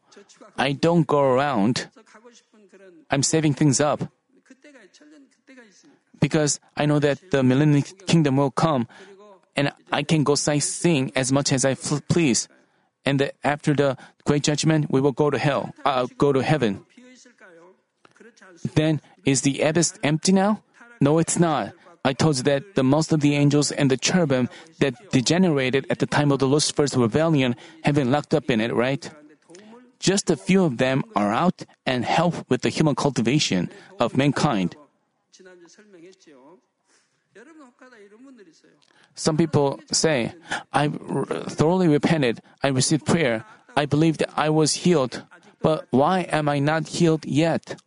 I 0.57 0.71
don't 0.71 1.05
go 1.05 1.19
around. 1.21 1.87
I'm 3.15 3.23
saving 3.23 3.53
things 3.53 3.79
up. 3.79 4.03
Because 6.19 6.59
I 6.75 6.85
know 6.85 6.99
that 6.99 7.31
the 7.31 7.43
millennium 7.43 7.83
kingdom 8.11 8.35
will 8.35 8.51
come 8.51 8.89
and 9.55 9.71
I 9.89 10.03
can 10.03 10.25
go 10.25 10.35
sightseeing 10.35 11.13
as 11.15 11.31
much 11.31 11.53
as 11.53 11.63
I 11.63 11.75
please. 11.75 12.49
And 13.05 13.19
the, 13.21 13.31
after 13.47 13.73
the 13.73 13.95
great 14.25 14.43
judgment, 14.43 14.91
we 14.91 14.99
will 14.99 15.13
go 15.13 15.29
to 15.29 15.37
hell, 15.37 15.73
uh, 15.85 16.07
go 16.17 16.33
to 16.33 16.43
heaven. 16.43 16.83
Then, 18.73 18.99
is 19.23 19.41
the 19.47 19.61
abyss 19.61 19.97
empty 20.03 20.33
now? 20.33 20.61
No, 20.99 21.19
it's 21.19 21.39
not. 21.39 21.71
I 22.03 22.11
told 22.11 22.35
you 22.37 22.43
that 22.43 22.75
the 22.75 22.83
most 22.83 23.13
of 23.13 23.21
the 23.21 23.35
angels 23.35 23.71
and 23.71 23.89
the 23.89 23.97
cherubim 23.97 24.49
that 24.79 24.93
degenerated 25.11 25.87
at 25.89 25.99
the 25.99 26.05
time 26.05 26.33
of 26.33 26.39
the 26.39 26.47
Lucifer's 26.47 26.97
rebellion 26.97 27.55
have 27.85 27.95
been 27.95 28.11
locked 28.11 28.33
up 28.33 28.51
in 28.51 28.59
it, 28.59 28.75
right? 28.75 29.09
Just 30.05 30.29
a 30.29 30.37
few 30.37 30.63
of 30.63 30.77
them 30.77 31.01
are 31.15 31.33
out 31.33 31.65
and 31.83 32.05
help 32.05 32.45
with 32.47 32.61
the 32.61 32.69
human 32.69 32.93
cultivation 32.93 33.71
of 33.97 34.15
mankind. 34.15 34.75
Some 39.15 39.35
people 39.35 39.79
say, 39.91 40.31
I 40.71 40.89
thoroughly 41.57 41.87
repented, 41.87 42.39
I 42.61 42.67
received 42.67 43.07
prayer, 43.07 43.45
I 43.75 43.87
believed 43.87 44.21
I 44.37 44.49
was 44.51 44.85
healed, 44.85 45.23
but 45.59 45.87
why 45.89 46.29
am 46.29 46.49
I 46.49 46.59
not 46.59 46.87
healed 46.87 47.25
yet? 47.25 47.81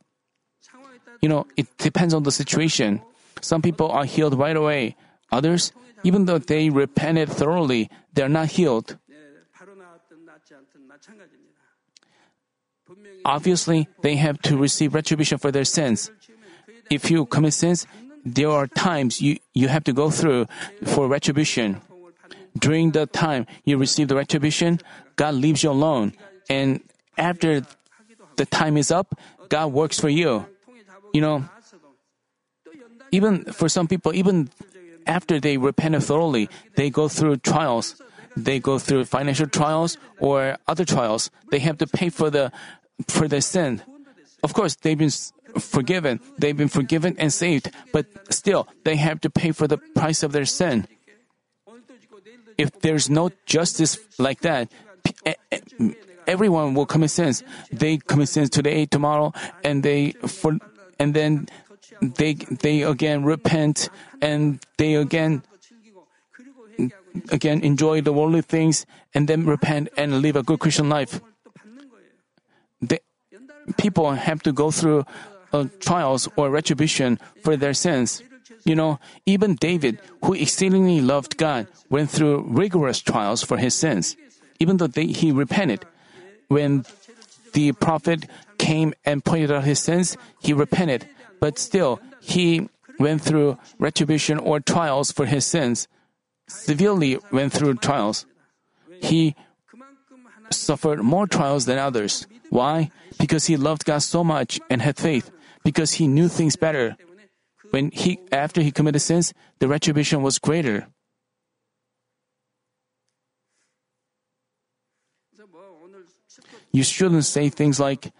You 1.23 1.29
know, 1.29 1.47
it 1.57 1.71
depends 1.79 2.15
on 2.15 2.25
the 2.25 2.33
situation. 2.33 3.01
Some 3.41 3.63
people 3.63 3.93
are 3.93 4.05
healed 4.05 4.35
right 4.35 4.57
away. 4.57 4.97
Others, 5.31 5.71
even 6.03 6.25
though 6.27 6.39
they 6.39 6.69
repented 6.69 7.29
thoroughly, 7.31 7.91
they're 8.13 8.29
not 8.29 8.59
healed. 8.59 8.99
Obviously, 13.25 13.89
they 14.03 14.17
have 14.17 14.41
to 14.43 14.57
receive 14.57 14.95
retribution 14.95 15.39
for 15.39 15.51
their 15.51 15.65
sins. 15.65 16.11
If 16.91 17.11
you 17.11 17.27
commit 17.27 17.55
sins, 17.55 17.87
there 18.25 18.51
are 18.51 18.67
times 18.67 19.21
you, 19.21 19.39
you 19.55 19.69
have 19.69 19.85
to 19.85 19.93
go 19.93 20.11
through 20.11 20.47
for 20.85 21.09
retribution. 21.09 21.81
during 22.59 22.93
the 22.93 23.07
time 23.07 23.47
you 23.65 23.77
receive 23.77 24.09
the 24.09 24.17
retribution, 24.17 24.81
God 25.17 25.35
leaves 25.35 25.63
you 25.63 25.71
alone. 25.71 26.13
And 26.49 26.81
after 27.17 27.63
the 28.37 28.47
time 28.47 28.77
is 28.77 28.91
up, 28.91 29.19
God 29.49 29.73
works 29.73 29.99
for 29.99 30.09
you. 30.09 30.47
You 31.13 31.21
know, 31.21 31.45
even 33.11 33.45
for 33.45 33.69
some 33.69 33.89
people, 33.89 34.15
even 34.15 34.51
after 35.07 35.41
they 35.41 35.57
repent 35.57 36.03
thoroughly, 36.03 36.49
they 36.77 36.91
go 36.91 37.09
through 37.09 37.39
trials. 37.39 38.01
They 38.37 38.61
go 38.61 38.79
through 38.79 39.07
financial 39.07 39.47
trials 39.47 39.97
or 40.21 40.59
other 40.69 40.85
trials. 40.85 41.31
They 41.51 41.59
have 41.61 41.79
to 41.79 41.87
pay 41.87 42.09
for 42.09 42.31
the 42.31 42.53
for 43.07 43.29
their 43.29 43.41
sin. 43.41 43.83
Of 44.43 44.55
course, 44.55 44.75
they've 44.77 44.99
been 44.99 45.13
forgiven. 45.59 46.21
They've 46.39 46.57
been 46.57 46.69
forgiven 46.69 47.17
and 47.19 47.33
saved, 47.33 47.71
but 47.93 48.07
still 48.33 48.69
they 48.85 48.97
have 48.97 49.21
to 49.23 49.31
pay 49.31 49.53
for 49.53 49.67
the 49.67 49.79
price 49.79 50.23
of 50.23 50.33
their 50.33 50.45
sin. 50.45 50.87
If 52.57 52.81
there's 52.81 53.09
no 53.09 53.31
justice 53.47 53.99
like 54.19 54.41
that, 54.41 54.71
everyone 56.27 56.75
will 56.75 56.87
commit 56.87 57.11
sins. 57.11 57.43
They 57.73 57.99
commit 57.99 58.29
sins 58.29 58.51
today, 58.51 58.87
tomorrow, 58.87 59.33
and 59.63 59.83
they 59.83 60.13
for 60.27 60.59
and 60.99 61.15
then 61.15 61.49
they 62.03 62.35
they 62.35 62.83
again 62.83 63.25
repent 63.25 63.89
and 64.21 64.61
they 64.77 64.95
again 64.95 65.43
again 67.31 67.61
enjoy 67.63 68.01
the 68.01 68.13
worldly 68.13 68.43
things 68.43 68.87
and 69.15 69.27
then 69.29 69.47
repent 69.47 69.89
and 69.97 70.21
live 70.21 70.37
a 70.37 70.43
good 70.43 70.59
Christian 70.61 70.89
life. 70.89 71.21
They, 72.81 73.01
people 73.77 74.11
have 74.13 74.43
to 74.43 74.53
go 74.53 74.71
through 74.71 75.05
uh, 75.53 75.67
trials 75.81 76.29
or 76.37 76.51
retribution 76.51 77.19
for 77.43 77.57
their 77.57 77.75
sins. 77.75 78.23
You 78.65 78.75
know, 78.75 78.99
even 79.27 79.55
David, 79.55 80.01
who 80.25 80.35
exceedingly 80.35 81.01
loved 81.01 81.37
God, 81.37 81.69
went 81.91 82.11
through 82.11 82.45
rigorous 82.49 83.01
trials 83.01 83.43
for 83.43 83.57
his 83.57 83.75
sins. 83.75 84.17
Even 84.61 84.77
though 84.77 84.87
they, 84.87 85.07
he 85.07 85.33
repented, 85.33 85.85
when 86.49 86.85
the 87.53 87.73
prophet 87.73 88.27
came 88.59 88.95
and 89.05 89.25
pointed 89.25 89.51
out 89.51 89.65
his 89.65 89.79
sins, 89.79 90.17
he 90.41 90.53
repented, 90.53 91.09
but 91.41 91.59
still 91.59 92.01
he 92.21 92.69
went 92.99 93.23
through 93.23 93.59
retribution 93.79 94.39
or 94.39 94.61
trials 94.61 95.13
for 95.13 95.27
his 95.27 95.47
sins. 95.47 95.89
Severely 96.49 97.19
went 97.31 97.53
through 97.53 97.75
trials. 97.77 98.27
He 99.01 99.37
suffered 100.51 101.03
more 101.03 101.27
trials 101.27 101.67
than 101.67 101.79
others. 101.79 102.27
Why? 102.51 102.91
Because 103.19 103.47
he 103.47 103.57
loved 103.57 103.85
God 103.85 104.03
so 104.03 104.25
much 104.25 104.61
and 104.71 104.83
had 104.83 104.97
faith. 104.97 105.31
Because 105.65 105.93
he 105.95 106.07
knew 106.07 106.29
things 106.29 106.57
better. 106.57 106.97
When 107.71 107.91
he 107.91 108.19
after 108.33 108.63
he 108.63 108.71
committed 108.71 109.03
sins, 109.03 109.35
the 109.59 109.69
retribution 109.69 110.23
was 110.23 110.39
greater. 110.39 110.89
You 116.73 116.83
shouldn't 116.83 117.25
say 117.25 117.49
things 117.49 117.81
like, 117.81 118.13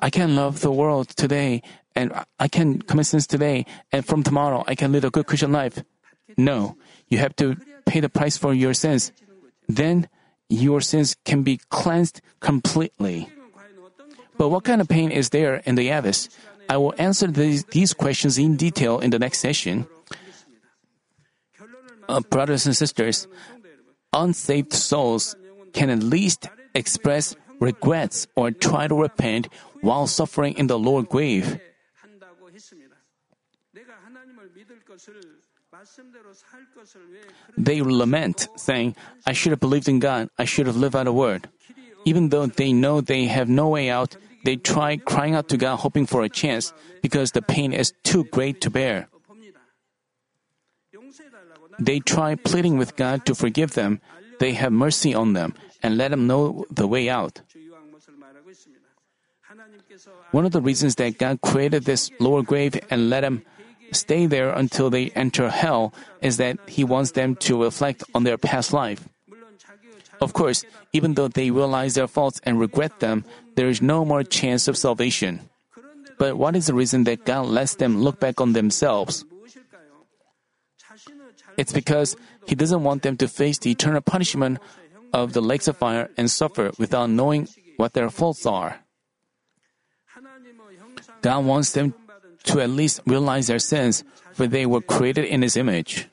I 0.00 0.10
can 0.10 0.36
love 0.36 0.60
the 0.60 0.70
world 0.70 1.08
today 1.10 1.62
and 1.94 2.12
I 2.38 2.48
can 2.48 2.80
commit 2.82 3.06
sins 3.06 3.26
today 3.26 3.66
and 3.92 4.04
from 4.04 4.22
tomorrow 4.22 4.64
I 4.66 4.74
can 4.74 4.92
live 4.92 5.04
a 5.04 5.10
good 5.10 5.26
Christian 5.26 5.52
life. 5.52 5.82
No, 6.36 6.76
you 7.08 7.18
have 7.18 7.34
to 7.36 7.56
pay 7.86 8.00
the 8.00 8.08
price 8.08 8.36
for 8.36 8.52
your 8.52 8.74
sins. 8.74 9.12
Then 9.68 10.08
your 10.48 10.80
sins 10.80 11.16
can 11.24 11.42
be 11.42 11.60
cleansed 11.70 12.20
completely. 12.40 13.28
But 14.38 14.48
what 14.48 14.64
kind 14.64 14.80
of 14.80 14.88
pain 14.88 15.10
is 15.10 15.30
there 15.30 15.62
in 15.64 15.74
the 15.74 15.88
abyss? 15.90 16.28
I 16.68 16.76
will 16.76 16.94
answer 16.98 17.26
these, 17.26 17.64
these 17.64 17.94
questions 17.94 18.38
in 18.38 18.56
detail 18.56 18.98
in 18.98 19.10
the 19.10 19.18
next 19.18 19.38
session. 19.38 19.86
Uh, 22.08 22.20
brothers 22.20 22.66
and 22.66 22.76
sisters, 22.76 23.26
unsaved 24.12 24.72
souls 24.72 25.34
can 25.72 25.90
at 25.90 26.02
least 26.02 26.48
express 26.74 27.34
regrets 27.60 28.26
or 28.36 28.50
try 28.50 28.86
to 28.86 28.94
repent 28.94 29.48
while 29.80 30.06
suffering 30.06 30.54
in 30.54 30.66
the 30.66 30.78
lower 30.78 31.02
grave. 31.02 31.58
They 37.58 37.80
lament, 37.82 38.48
saying, 38.56 38.96
I 39.26 39.32
should 39.32 39.52
have 39.52 39.60
believed 39.60 39.88
in 39.88 39.98
God, 39.98 40.28
I 40.38 40.44
should 40.44 40.66
have 40.66 40.76
lived 40.76 40.96
out 40.96 41.06
a 41.06 41.12
word. 41.12 41.48
Even 42.04 42.28
though 42.30 42.46
they 42.46 42.72
know 42.72 43.00
they 43.00 43.26
have 43.26 43.48
no 43.48 43.68
way 43.68 43.90
out, 43.90 44.16
they 44.44 44.56
try 44.56 44.96
crying 44.96 45.34
out 45.34 45.48
to 45.48 45.56
God 45.56 45.76
hoping 45.76 46.06
for 46.06 46.22
a 46.22 46.28
chance 46.28 46.72
because 47.02 47.32
the 47.32 47.42
pain 47.42 47.72
is 47.72 47.92
too 48.04 48.24
great 48.24 48.60
to 48.60 48.70
bear. 48.70 49.08
They 51.78 52.00
try 52.00 52.36
pleading 52.36 52.78
with 52.78 52.96
God 52.96 53.26
to 53.26 53.34
forgive 53.34 53.74
them, 53.74 54.00
they 54.38 54.52
have 54.52 54.72
mercy 54.72 55.14
on 55.14 55.34
them, 55.34 55.54
and 55.82 55.98
let 55.98 56.10
them 56.10 56.26
know 56.26 56.64
the 56.70 56.86
way 56.86 57.08
out. 57.10 57.42
One 60.30 60.44
of 60.44 60.52
the 60.52 60.60
reasons 60.60 60.96
that 60.96 61.18
God 61.18 61.40
created 61.40 61.84
this 61.84 62.10
lower 62.20 62.42
grave 62.42 62.78
and 62.90 63.10
let 63.10 63.20
them 63.20 63.42
stay 63.92 64.26
there 64.26 64.50
until 64.50 64.90
they 64.90 65.10
enter 65.10 65.50
hell 65.50 65.92
is 66.20 66.36
that 66.36 66.58
He 66.66 66.84
wants 66.84 67.12
them 67.12 67.36
to 67.46 67.62
reflect 67.62 68.04
on 68.14 68.24
their 68.24 68.38
past 68.38 68.72
life. 68.72 69.08
Of 70.20 70.32
course, 70.32 70.64
even 70.92 71.14
though 71.14 71.28
they 71.28 71.50
realize 71.50 71.94
their 71.94 72.08
faults 72.08 72.40
and 72.44 72.58
regret 72.58 73.00
them, 73.00 73.24
there 73.54 73.68
is 73.68 73.82
no 73.82 74.04
more 74.04 74.22
chance 74.22 74.68
of 74.68 74.76
salvation. 74.76 75.40
But 76.18 76.36
what 76.36 76.56
is 76.56 76.66
the 76.66 76.74
reason 76.74 77.04
that 77.04 77.24
God 77.24 77.46
lets 77.46 77.74
them 77.76 78.00
look 78.00 78.18
back 78.18 78.40
on 78.40 78.52
themselves? 78.52 79.24
It's 81.56 81.72
because 81.72 82.16
He 82.46 82.54
doesn't 82.54 82.84
want 82.84 83.02
them 83.02 83.16
to 83.18 83.28
face 83.28 83.58
the 83.58 83.70
eternal 83.70 84.00
punishment 84.00 84.58
of 85.12 85.32
the 85.32 85.40
lakes 85.40 85.68
of 85.68 85.76
fire 85.76 86.08
and 86.16 86.30
suffer 86.30 86.72
without 86.78 87.10
knowing 87.10 87.48
what 87.76 87.92
their 87.92 88.10
faults 88.10 88.46
are. 88.46 88.80
God 91.22 91.44
wants 91.44 91.72
them 91.72 91.94
to 92.46 92.60
at 92.60 92.70
least 92.70 93.00
realize 93.06 93.46
their 93.46 93.58
sins, 93.58 94.04
for 94.32 94.46
they 94.46 94.66
were 94.66 94.80
created 94.80 95.26
in 95.26 95.42
His 95.42 95.56
image. 95.56 96.08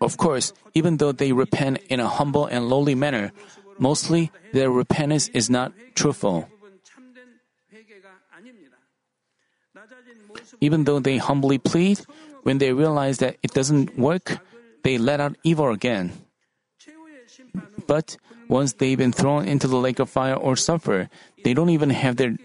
Of 0.00 0.16
course, 0.16 0.52
even 0.74 0.96
though 0.96 1.12
they 1.12 1.32
repent 1.32 1.78
in 1.88 2.00
a 2.00 2.08
humble 2.08 2.46
and 2.46 2.68
lowly 2.68 2.94
manner, 2.94 3.32
mostly 3.78 4.32
their 4.52 4.70
repentance 4.70 5.28
is 5.28 5.50
not 5.50 5.72
truthful. 5.94 6.48
Even 10.60 10.84
though 10.84 11.00
they 11.00 11.18
humbly 11.18 11.58
plead, 11.58 12.00
when 12.42 12.58
they 12.58 12.72
realize 12.72 13.18
that 13.18 13.36
it 13.42 13.52
doesn't 13.52 13.98
work, 13.98 14.40
they 14.82 14.96
let 14.96 15.20
out 15.20 15.36
evil 15.44 15.68
again. 15.68 16.12
But 17.86 18.16
once 18.48 18.74
they've 18.74 18.98
been 18.98 19.12
thrown 19.12 19.46
into 19.46 19.68
the 19.68 19.76
lake 19.76 19.98
of 19.98 20.08
fire 20.08 20.34
or 20.34 20.56
suffer, 20.56 21.08
they 21.44 21.54
don't 21.54 21.70
even 21.70 21.90
have 21.90 22.16
their 22.16 22.36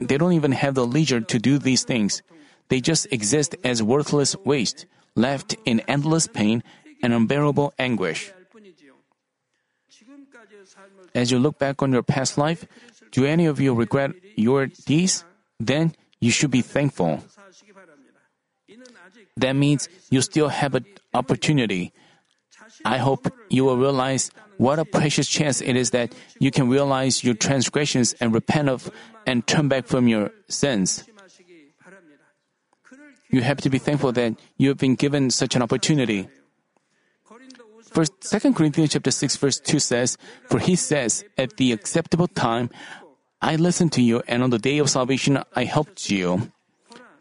they 0.00 0.18
don't 0.18 0.32
even 0.32 0.52
have 0.52 0.74
the 0.74 0.86
leisure 0.86 1.20
to 1.20 1.38
do 1.38 1.58
these 1.58 1.84
things. 1.84 2.22
They 2.68 2.80
just 2.80 3.06
exist 3.12 3.54
as 3.64 3.82
worthless 3.82 4.36
waste, 4.44 4.86
left 5.14 5.56
in 5.64 5.80
endless 5.86 6.26
pain 6.26 6.62
and 7.02 7.12
unbearable 7.12 7.72
anguish. 7.78 8.32
As 11.14 11.30
you 11.30 11.38
look 11.38 11.58
back 11.58 11.82
on 11.82 11.92
your 11.92 12.02
past 12.02 12.36
life, 12.36 12.66
do 13.12 13.24
any 13.24 13.46
of 13.46 13.60
you 13.60 13.72
regret 13.72 14.12
your 14.36 14.66
deeds? 14.66 15.24
Then 15.58 15.94
you 16.20 16.30
should 16.30 16.50
be 16.50 16.60
thankful. 16.60 17.24
That 19.36 19.56
means 19.56 19.88
you 20.10 20.20
still 20.20 20.48
have 20.48 20.74
an 20.74 20.84
opportunity. 21.14 21.92
I 22.86 22.98
hope 22.98 23.26
you 23.50 23.64
will 23.64 23.76
realize 23.76 24.30
what 24.58 24.78
a 24.78 24.84
precious 24.84 25.26
chance 25.26 25.60
it 25.60 25.74
is 25.74 25.90
that 25.90 26.14
you 26.38 26.52
can 26.52 26.68
realize 26.68 27.24
your 27.24 27.34
transgressions 27.34 28.14
and 28.20 28.32
repent 28.32 28.68
of 28.68 28.90
and 29.26 29.44
turn 29.44 29.66
back 29.66 29.86
from 29.86 30.06
your 30.06 30.30
sins. 30.48 31.02
You 33.28 33.42
have 33.42 33.58
to 33.62 33.70
be 33.70 33.78
thankful 33.78 34.12
that 34.12 34.38
you 34.56 34.68
have 34.68 34.78
been 34.78 34.94
given 34.94 35.30
such 35.30 35.56
an 35.56 35.62
opportunity. 35.62 36.28
First, 37.90 38.12
2 38.22 38.54
Corinthians 38.54 38.92
chapter 38.92 39.10
6 39.10 39.36
verse 39.36 39.58
2 39.58 39.80
says, 39.80 40.16
For 40.48 40.60
he 40.60 40.76
says, 40.76 41.24
At 41.36 41.56
the 41.56 41.72
acceptable 41.72 42.28
time, 42.28 42.70
I 43.42 43.56
listened 43.56 43.92
to 43.92 44.02
you, 44.02 44.22
and 44.28 44.44
on 44.44 44.50
the 44.50 44.60
day 44.60 44.78
of 44.78 44.88
salvation 44.88 45.42
I 45.54 45.64
helped 45.64 46.08
you. 46.08 46.52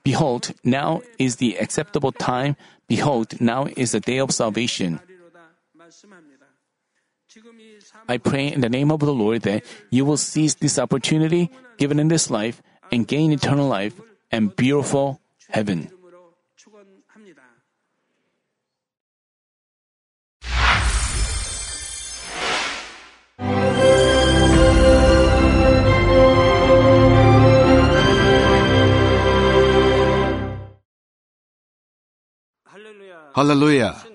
Behold, 0.04 0.54
now 0.64 1.02
is 1.18 1.38
the 1.38 1.58
acceptable 1.58 2.12
time. 2.12 2.56
Behold, 2.88 3.42
now 3.42 3.68
is 3.76 3.94
the 3.94 4.00
day 4.00 4.20
of 4.20 4.32
salvation. 4.32 5.00
I 8.08 8.18
pray 8.18 8.48
in 8.48 8.62
the 8.62 8.70
name 8.70 8.92
of 8.92 9.00
the 9.00 9.14
Lord 9.14 9.42
that 9.44 9.64
you 9.90 10.06
will 10.06 10.18
seize 10.18 10.56
this 10.56 10.78
opportunity 10.80 11.50
given 11.78 12.00
in 12.00 12.08
this 12.08 12.30
life 12.30 12.62
and 12.92 13.08
gain 13.08 13.32
eternal 13.32 13.68
life 13.68 14.00
and 14.32 14.56
beautiful 14.56 15.22
heaven. 15.50 15.90
Hallelujah. 33.36 34.15